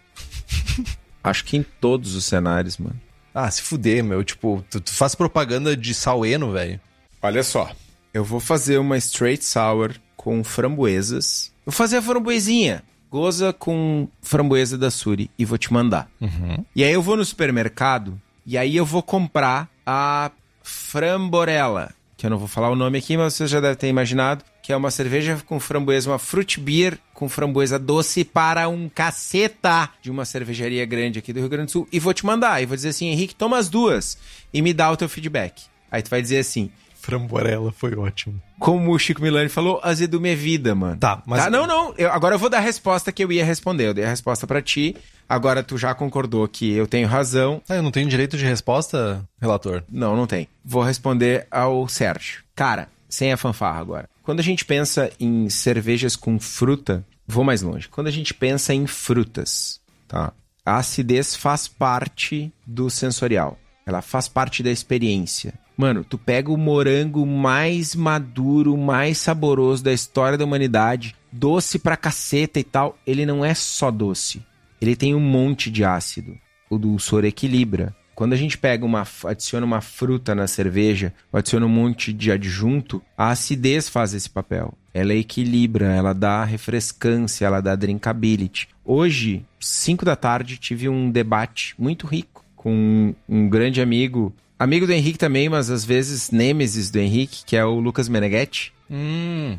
[1.22, 2.98] Acho que em todos os cenários, mano.
[3.34, 4.24] Ah, se fuder, meu.
[4.24, 6.80] Tipo, tu, tu faz propaganda de saleno, velho.
[7.22, 7.70] Olha só.
[8.12, 11.52] Eu vou fazer uma straight sour com framboesas.
[11.64, 12.82] Vou fazer a framboesinha.
[13.10, 16.08] Goza com framboesa da Suri e vou te mandar.
[16.20, 16.64] Uhum.
[16.76, 20.30] E aí eu vou no supermercado e aí eu vou comprar a
[20.62, 24.44] Framborella, que eu não vou falar o nome aqui, mas você já deve ter imaginado,
[24.62, 29.90] que é uma cerveja com framboesa, uma fruit beer com framboesa doce para um caceta
[30.00, 31.88] de uma cervejaria grande aqui do Rio Grande do Sul.
[31.90, 34.16] E vou te mandar, e vou dizer assim, Henrique, toma as duas
[34.52, 35.62] e me dá o teu feedback.
[35.90, 36.70] Aí tu vai dizer assim...
[37.10, 38.40] Framborella foi ótimo.
[38.58, 40.96] Como o Chico Milani falou, azedume é vida, mano.
[40.96, 41.44] Tá, mas...
[41.44, 43.88] Tá, não, não, eu, agora eu vou dar a resposta que eu ia responder.
[43.88, 44.96] Eu dei a resposta para ti,
[45.28, 47.60] agora tu já concordou que eu tenho razão.
[47.68, 49.82] Ah, eu não tenho direito de resposta, relator?
[49.90, 50.48] Não, não tem.
[50.64, 52.42] Vou responder ao Sérgio.
[52.54, 54.08] Cara, sem a fanfarra agora.
[54.22, 57.88] Quando a gente pensa em cervejas com fruta, vou mais longe.
[57.88, 60.32] Quando a gente pensa em frutas, tá?
[60.64, 63.58] A acidez faz parte do sensorial.
[63.84, 65.54] Ela faz parte da experiência.
[65.80, 71.96] Mano, tu pega o morango mais maduro, mais saboroso da história da humanidade, doce pra
[71.96, 74.44] caceta e tal, ele não é só doce.
[74.78, 76.36] Ele tem um monte de ácido.
[76.68, 77.96] O dulçor equilibra.
[78.14, 82.30] Quando a gente pega uma, adiciona uma fruta na cerveja, ou adiciona um monte de
[82.30, 84.74] adjunto, a acidez faz esse papel.
[84.92, 88.68] Ela equilibra, ela dá refrescância, ela dá drinkability.
[88.84, 94.92] Hoje, 5 da tarde, tive um debate muito rico com um grande amigo, amigo do
[94.92, 98.72] Henrique também, mas às vezes nêmesis do Henrique, que é o Lucas Meneghetti.
[98.88, 99.58] Hum.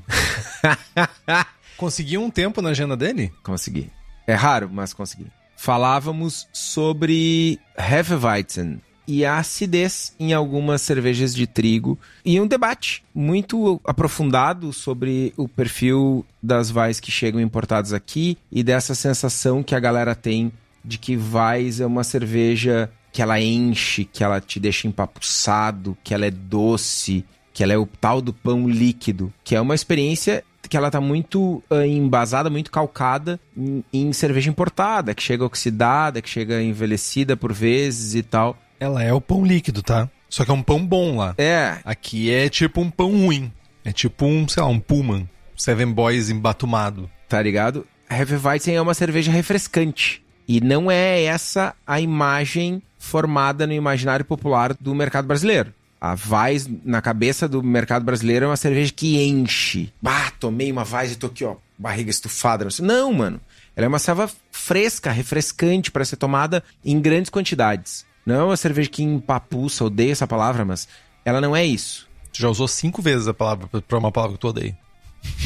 [1.76, 3.34] Conseguiu um tempo na agenda dele?
[3.44, 3.90] Consegui.
[4.26, 5.28] É raro, mas consegui
[5.62, 13.80] falávamos sobre Hefeweizen e a acidez em algumas cervejas de trigo e um debate muito
[13.86, 19.80] aprofundado sobre o perfil das vais que chegam importadas aqui e dessa sensação que a
[19.80, 20.52] galera tem
[20.84, 26.14] de que vais é uma cerveja que ela enche, que ela te deixa empapuçado, que
[26.14, 30.44] ela é doce, que ela é o tal do pão líquido, que é uma experiência
[30.70, 36.22] que ela tá muito uh, embasada, muito calcada em, em, cerveja importada, que chega oxidada,
[36.22, 38.58] que chega envelhecida por vezes e tal.
[38.80, 40.10] Ela é o pão líquido, tá?
[40.30, 41.36] Só que é um pão bom lá.
[41.38, 41.80] É.
[41.84, 43.52] Aqui é tipo um pão ruim.
[43.84, 45.30] É tipo um, sei lá, um Pullman.
[45.58, 47.10] Seven Boys embatumado.
[47.28, 47.86] Tá ligado?
[48.10, 50.24] Hefeweizen é uma cerveja refrescante.
[50.48, 55.74] E não é essa a imagem formada no imaginário popular do mercado brasileiro.
[56.00, 59.94] A Vais, na cabeça do mercado brasileiro, é uma cerveja que enche.
[60.02, 62.68] Bah, tomei uma Vais e tô aqui, ó, barriga estufada.
[62.82, 63.40] Não, mano.
[63.76, 68.06] Ela é uma cerveja fresca, refrescante para ser tomada em grandes quantidades.
[68.26, 70.88] Não é uma cerveja que empapuça, odeio essa palavra, mas
[71.24, 72.08] ela não é isso.
[72.34, 74.78] Tu já usou cinco vezes a palavra pra uma palavra que tu odeia.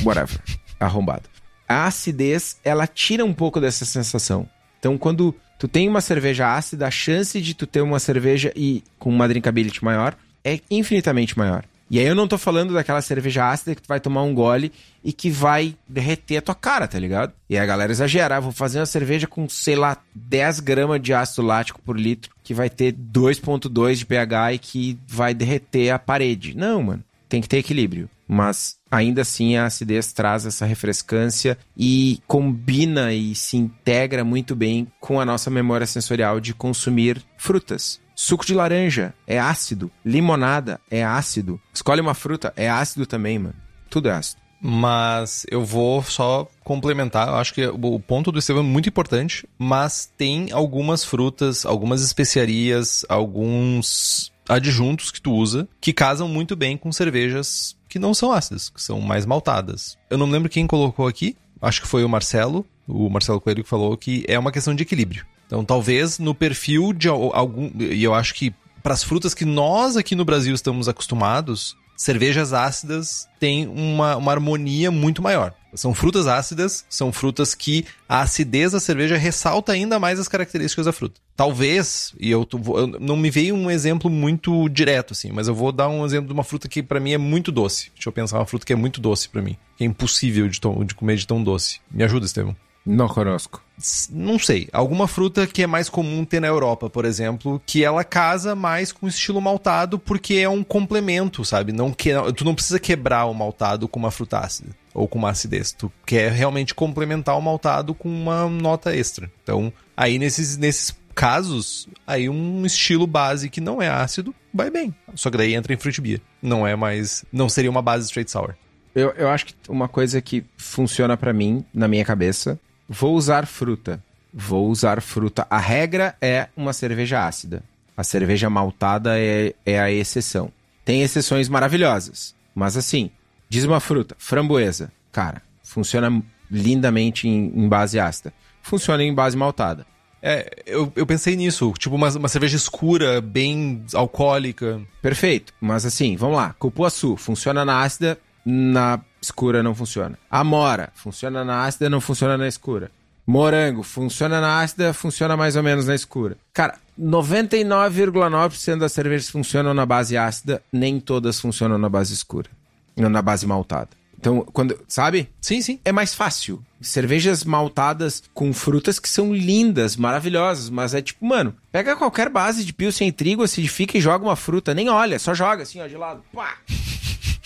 [0.04, 0.40] Whatever.
[0.80, 1.30] Arrombado.
[1.68, 4.48] A acidez, ela tira um pouco dessa sensação.
[4.86, 8.84] Então, quando tu tem uma cerveja ácida, a chance de tu ter uma cerveja e
[9.00, 11.66] com uma drinkability maior é infinitamente maior.
[11.90, 14.72] E aí eu não tô falando daquela cerveja ácida que tu vai tomar um gole
[15.04, 17.34] e que vai derreter a tua cara, tá ligado?
[17.50, 21.16] E a galera exagera, ah, vou fazer uma cerveja com, sei lá, 10 gramas de
[21.16, 25.98] ácido lático por litro, que vai ter 2.2 de pH e que vai derreter a
[25.98, 26.56] parede.
[26.56, 27.04] Não, mano.
[27.28, 28.08] Tem que ter equilíbrio.
[28.28, 34.88] Mas ainda assim a acidez traz essa refrescância e combina e se integra muito bem
[35.00, 38.00] com a nossa memória sensorial de consumir frutas.
[38.16, 39.92] Suco de laranja é ácido.
[40.04, 41.60] Limonada é ácido.
[41.74, 43.56] Escolhe uma fruta, é ácido também, mano.
[43.90, 44.42] Tudo é ácido.
[44.62, 47.28] Mas eu vou só complementar.
[47.28, 52.02] Eu acho que o ponto do Estevam é muito importante, mas tem algumas frutas, algumas
[52.02, 58.30] especiarias, alguns adjuntos que tu usa que casam muito bem com cervejas que não são
[58.30, 59.98] ácidas, que são mais maltadas.
[60.10, 63.70] Eu não lembro quem colocou aqui, acho que foi o Marcelo, o Marcelo Coelho que
[63.70, 65.26] falou que é uma questão de equilíbrio.
[65.48, 67.72] Então, talvez no perfil de algum.
[67.80, 72.54] E eu acho que para as frutas que nós aqui no Brasil estamos acostumados, cervejas
[72.54, 75.54] ácidas têm uma, uma harmonia muito maior.
[75.74, 80.86] São frutas ácidas, são frutas que a acidez da cerveja ressalta ainda mais as características
[80.86, 81.20] da fruta.
[81.36, 85.74] Talvez, e eu, eu não me veio um exemplo muito direto assim, mas eu vou
[85.74, 87.92] dar um exemplo de uma fruta que para mim é muito doce.
[87.94, 90.60] Deixa eu pensar uma fruta que é muito doce para mim, que é impossível de,
[90.86, 91.82] de comer de tão doce.
[91.92, 92.56] Me ajuda, Estevão.
[92.86, 93.64] Não conosco.
[94.12, 94.70] Não sei.
[94.72, 98.92] Alguma fruta que é mais comum ter na Europa, por exemplo, que ela casa mais
[98.92, 101.72] com o estilo maltado porque é um complemento, sabe?
[101.72, 105.32] Não que, tu não precisa quebrar o maltado com uma fruta ácida ou com uma
[105.32, 105.72] acidez.
[105.72, 109.30] Tu quer realmente complementar o maltado com uma nota extra.
[109.44, 114.94] Então, aí nesses, nesses casos, aí um estilo base que não é ácido vai bem.
[115.16, 116.22] Só que daí entra em fruit beer.
[116.42, 117.26] Não é mais.
[117.32, 118.54] Não seria uma base straight sour.
[118.94, 122.58] Eu, eu acho que uma coisa que funciona para mim, na minha cabeça,
[122.88, 124.04] Vou usar fruta.
[124.34, 125.48] Vou usar fruta.
[125.50, 127.64] A regra é uma cerveja ácida.
[127.96, 130.52] A cerveja maltada é, é a exceção.
[130.84, 132.36] Tem exceções maravilhosas.
[132.54, 133.10] Mas assim,
[133.50, 134.92] diz uma fruta, framboesa.
[135.12, 136.22] Cara, funciona
[136.52, 138.34] lindamente em, em base ácida.
[138.62, 139.86] Funciona em base maltada.
[140.22, 141.72] É, eu, eu pensei nisso.
[141.78, 144.82] Tipo, uma, uma cerveja escura, bem alcoólica.
[145.02, 145.54] Perfeito.
[145.62, 146.56] Mas assim, vamos lá.
[146.58, 150.18] Cupuaçu funciona na ácida, na escura não funciona.
[150.30, 152.92] Amora, funciona na ácida, não funciona na escura.
[153.26, 156.38] Morango, funciona na ácida, funciona mais ou menos na escura.
[156.54, 162.50] Cara, 99,9% das cervejas funcionam na base ácida, nem todas funcionam na base escura.
[162.96, 163.90] Na base maltada.
[164.18, 164.80] Então, quando.
[164.88, 165.30] Sabe?
[165.42, 165.80] Sim, sim.
[165.84, 166.64] É mais fácil.
[166.82, 172.64] Cervejas maltadas com frutas que são lindas, maravilhosas, mas é tipo, mano, pega qualquer base
[172.64, 174.74] de pilsen e trigo, acidifica e joga uma fruta.
[174.74, 176.24] Nem olha, só joga assim, ó, de lado.
[176.34, 176.58] Pá!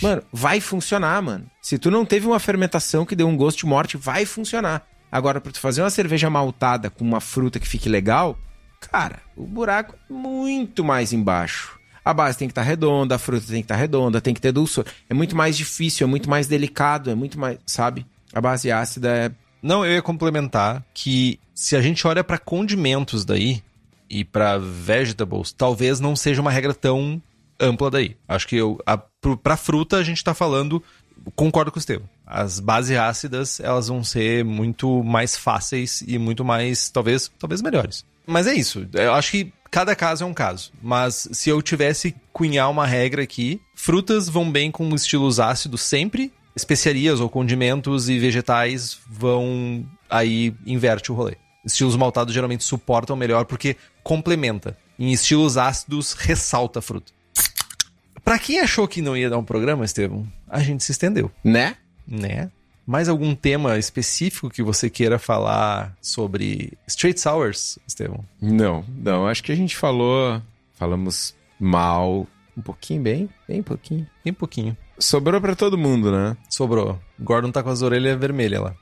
[0.02, 1.46] Mano, vai funcionar, mano.
[1.62, 4.88] Se tu não teve uma fermentação que deu um gosto de morte, vai funcionar.
[5.12, 8.38] Agora, pra tu fazer uma cerveja maltada com uma fruta que fique legal,
[8.80, 11.80] cara, o buraco é muito mais embaixo.
[12.06, 14.34] A base tem que estar tá redonda, a fruta tem que estar tá redonda, tem
[14.34, 14.86] que ter dulçor.
[15.10, 18.06] É muito mais difícil, é muito mais delicado, é muito mais, sabe?
[18.34, 19.32] A base ácida é.
[19.62, 23.62] Não, eu ia complementar que se a gente olha para condimentos daí
[24.10, 27.22] e para vegetables, talvez não seja uma regra tão
[27.60, 28.16] ampla daí.
[28.28, 30.82] Acho que eu, a, pra fruta a gente tá falando,
[31.36, 32.10] concordo com o Estevam.
[32.26, 38.06] As bases ácidas, elas vão ser muito mais fáceis e muito mais, talvez, talvez melhores.
[38.26, 38.88] Mas é isso.
[38.94, 40.72] Eu acho que cada caso é um caso.
[40.82, 46.32] Mas se eu tivesse cunhar uma regra aqui, frutas vão bem com estilos ácidos sempre,
[46.56, 51.36] especiarias ou condimentos e vegetais vão aí inverte o rolê.
[51.66, 54.78] Estilos maltados geralmente suportam melhor porque complementa.
[54.98, 57.12] Em estilos ácidos ressalta a fruta.
[58.30, 61.32] Pra quem achou que não ia dar um programa, Estevam, a gente se estendeu.
[61.44, 61.76] Né?
[62.08, 62.52] Né?
[62.86, 68.24] Mais algum tema específico que você queira falar sobre Straight Sours, Estevam?
[68.40, 69.26] Não, não.
[69.26, 70.40] Acho que a gente falou.
[70.76, 72.28] Falamos mal.
[72.56, 74.06] Um pouquinho, bem, bem pouquinho.
[74.24, 74.78] Bem pouquinho.
[75.00, 76.38] Sobrou para todo mundo, né?
[76.52, 77.00] Sobrou.
[77.20, 78.76] Gordon tá com as orelhas vermelhas lá.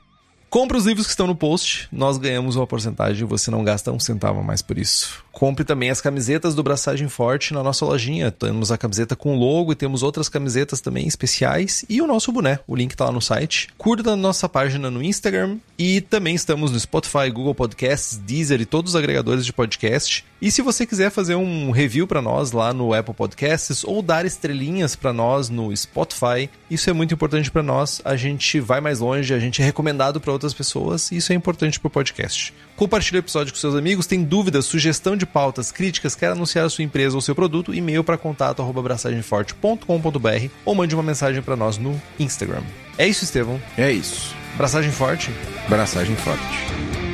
[0.50, 3.92] Compre os livros que estão no post, nós ganhamos uma porcentagem e você não gasta
[3.92, 5.24] um centavo a mais por isso.
[5.38, 8.28] Compre também as camisetas do Braçagem Forte na nossa lojinha.
[8.28, 12.58] Temos a camiseta com logo e temos outras camisetas também especiais e o nosso boné.
[12.66, 13.68] O link tá lá no site.
[13.78, 18.66] Curta a nossa página no Instagram e também estamos no Spotify, Google Podcasts, Deezer e
[18.66, 20.24] todos os agregadores de podcast.
[20.42, 24.26] E se você quiser fazer um review para nós lá no Apple Podcasts ou dar
[24.26, 28.02] estrelinhas para nós no Spotify, isso é muito importante para nós.
[28.04, 31.36] A gente vai mais longe, a gente é recomendado para outras pessoas e isso é
[31.36, 32.52] importante para o podcast.
[32.78, 34.06] Compartilhe o episódio com seus amigos.
[34.06, 38.04] Tem dúvidas, sugestão de pautas, críticas, quer anunciar a sua empresa ou seu produto, e-mail
[38.04, 42.62] para contato arroba abraçagemforte.com.br ou mande uma mensagem para nós no Instagram.
[42.96, 43.60] É isso, Estevão.
[43.76, 44.32] É isso.
[44.54, 45.32] Abraçagem forte.
[45.68, 47.07] Braçagem forte.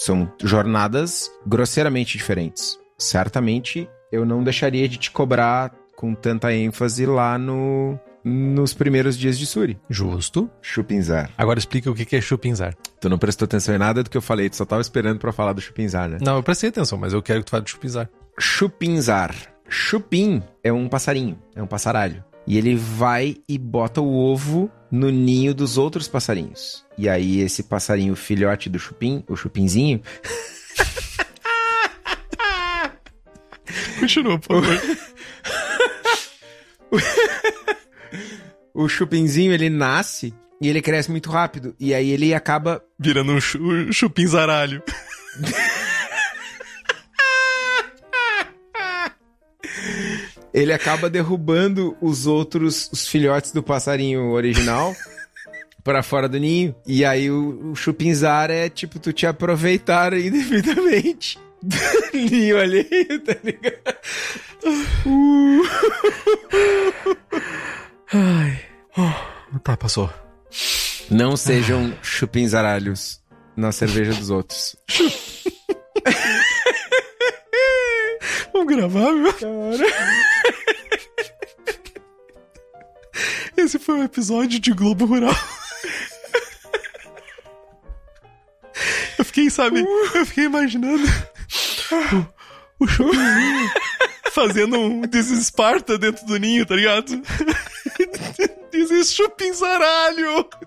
[0.00, 2.78] São jornadas grosseiramente diferentes.
[2.98, 9.38] Certamente eu não deixaria de te cobrar com tanta ênfase lá no nos primeiros dias
[9.38, 9.78] de Suri.
[9.90, 10.50] Justo.
[10.62, 11.30] Chupinzar.
[11.36, 12.74] Agora explica o que é chupinzar.
[12.98, 15.32] Tu não prestou atenção em nada do que eu falei, tu só tava esperando pra
[15.32, 16.16] falar do chupinzar, né?
[16.22, 18.08] Não, eu prestei atenção, mas eu quero que tu fale de chupinzar.
[18.38, 19.34] Chupinzar.
[19.68, 22.24] Chupim é um passarinho, é um passaralho.
[22.46, 26.84] E ele vai e bota o ovo no ninho dos outros passarinhos.
[26.98, 30.02] E aí esse passarinho filhote do chupim, o chupinzinho,
[34.00, 34.80] Continua, por favor.
[38.74, 41.74] o chupinzinho ele nasce e ele cresce muito rápido.
[41.78, 44.82] E aí ele acaba Virando um chu chupinzaralho.
[50.52, 54.94] ele acaba derrubando os outros, os filhotes do passarinho original
[55.84, 56.74] pra fora do ninho.
[56.86, 61.76] E aí o, o chupinzar é tipo tu te aproveitar indevidamente do
[62.12, 63.96] ninho alheio, tá ligado?
[68.12, 68.60] Ai.
[69.62, 70.10] Tá, passou.
[71.10, 73.20] Não sejam chupinzaralhos
[73.56, 74.76] na cerveja dos outros.
[78.52, 79.32] Vamos gravar, meu?
[79.32, 80.39] Cara.
[83.60, 85.34] Esse foi um episódio de Globo Rural.
[89.18, 89.84] Eu fiquei, sabe,
[90.14, 91.04] eu fiquei imaginando
[92.80, 97.20] o, o fazendo um desesparta dentro do ninho, tá ligado?
[98.72, 99.18] Diz!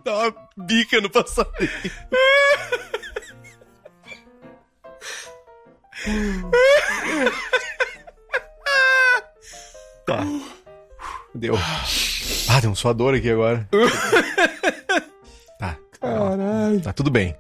[0.04, 1.70] Dá uma bica no passarinho.
[10.06, 10.20] Tá.
[11.34, 11.58] Deu.
[12.48, 13.68] Ah, deu um suador aqui agora.
[15.60, 15.78] Tá.
[16.00, 16.82] Caralho.
[16.82, 17.36] Tá tudo bem.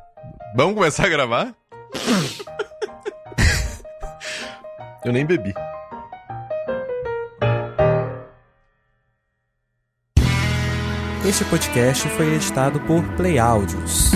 [0.55, 1.53] Vamos começar a gravar?
[5.03, 5.53] Eu nem bebi.
[11.25, 14.11] Este podcast foi editado por Play Áudios.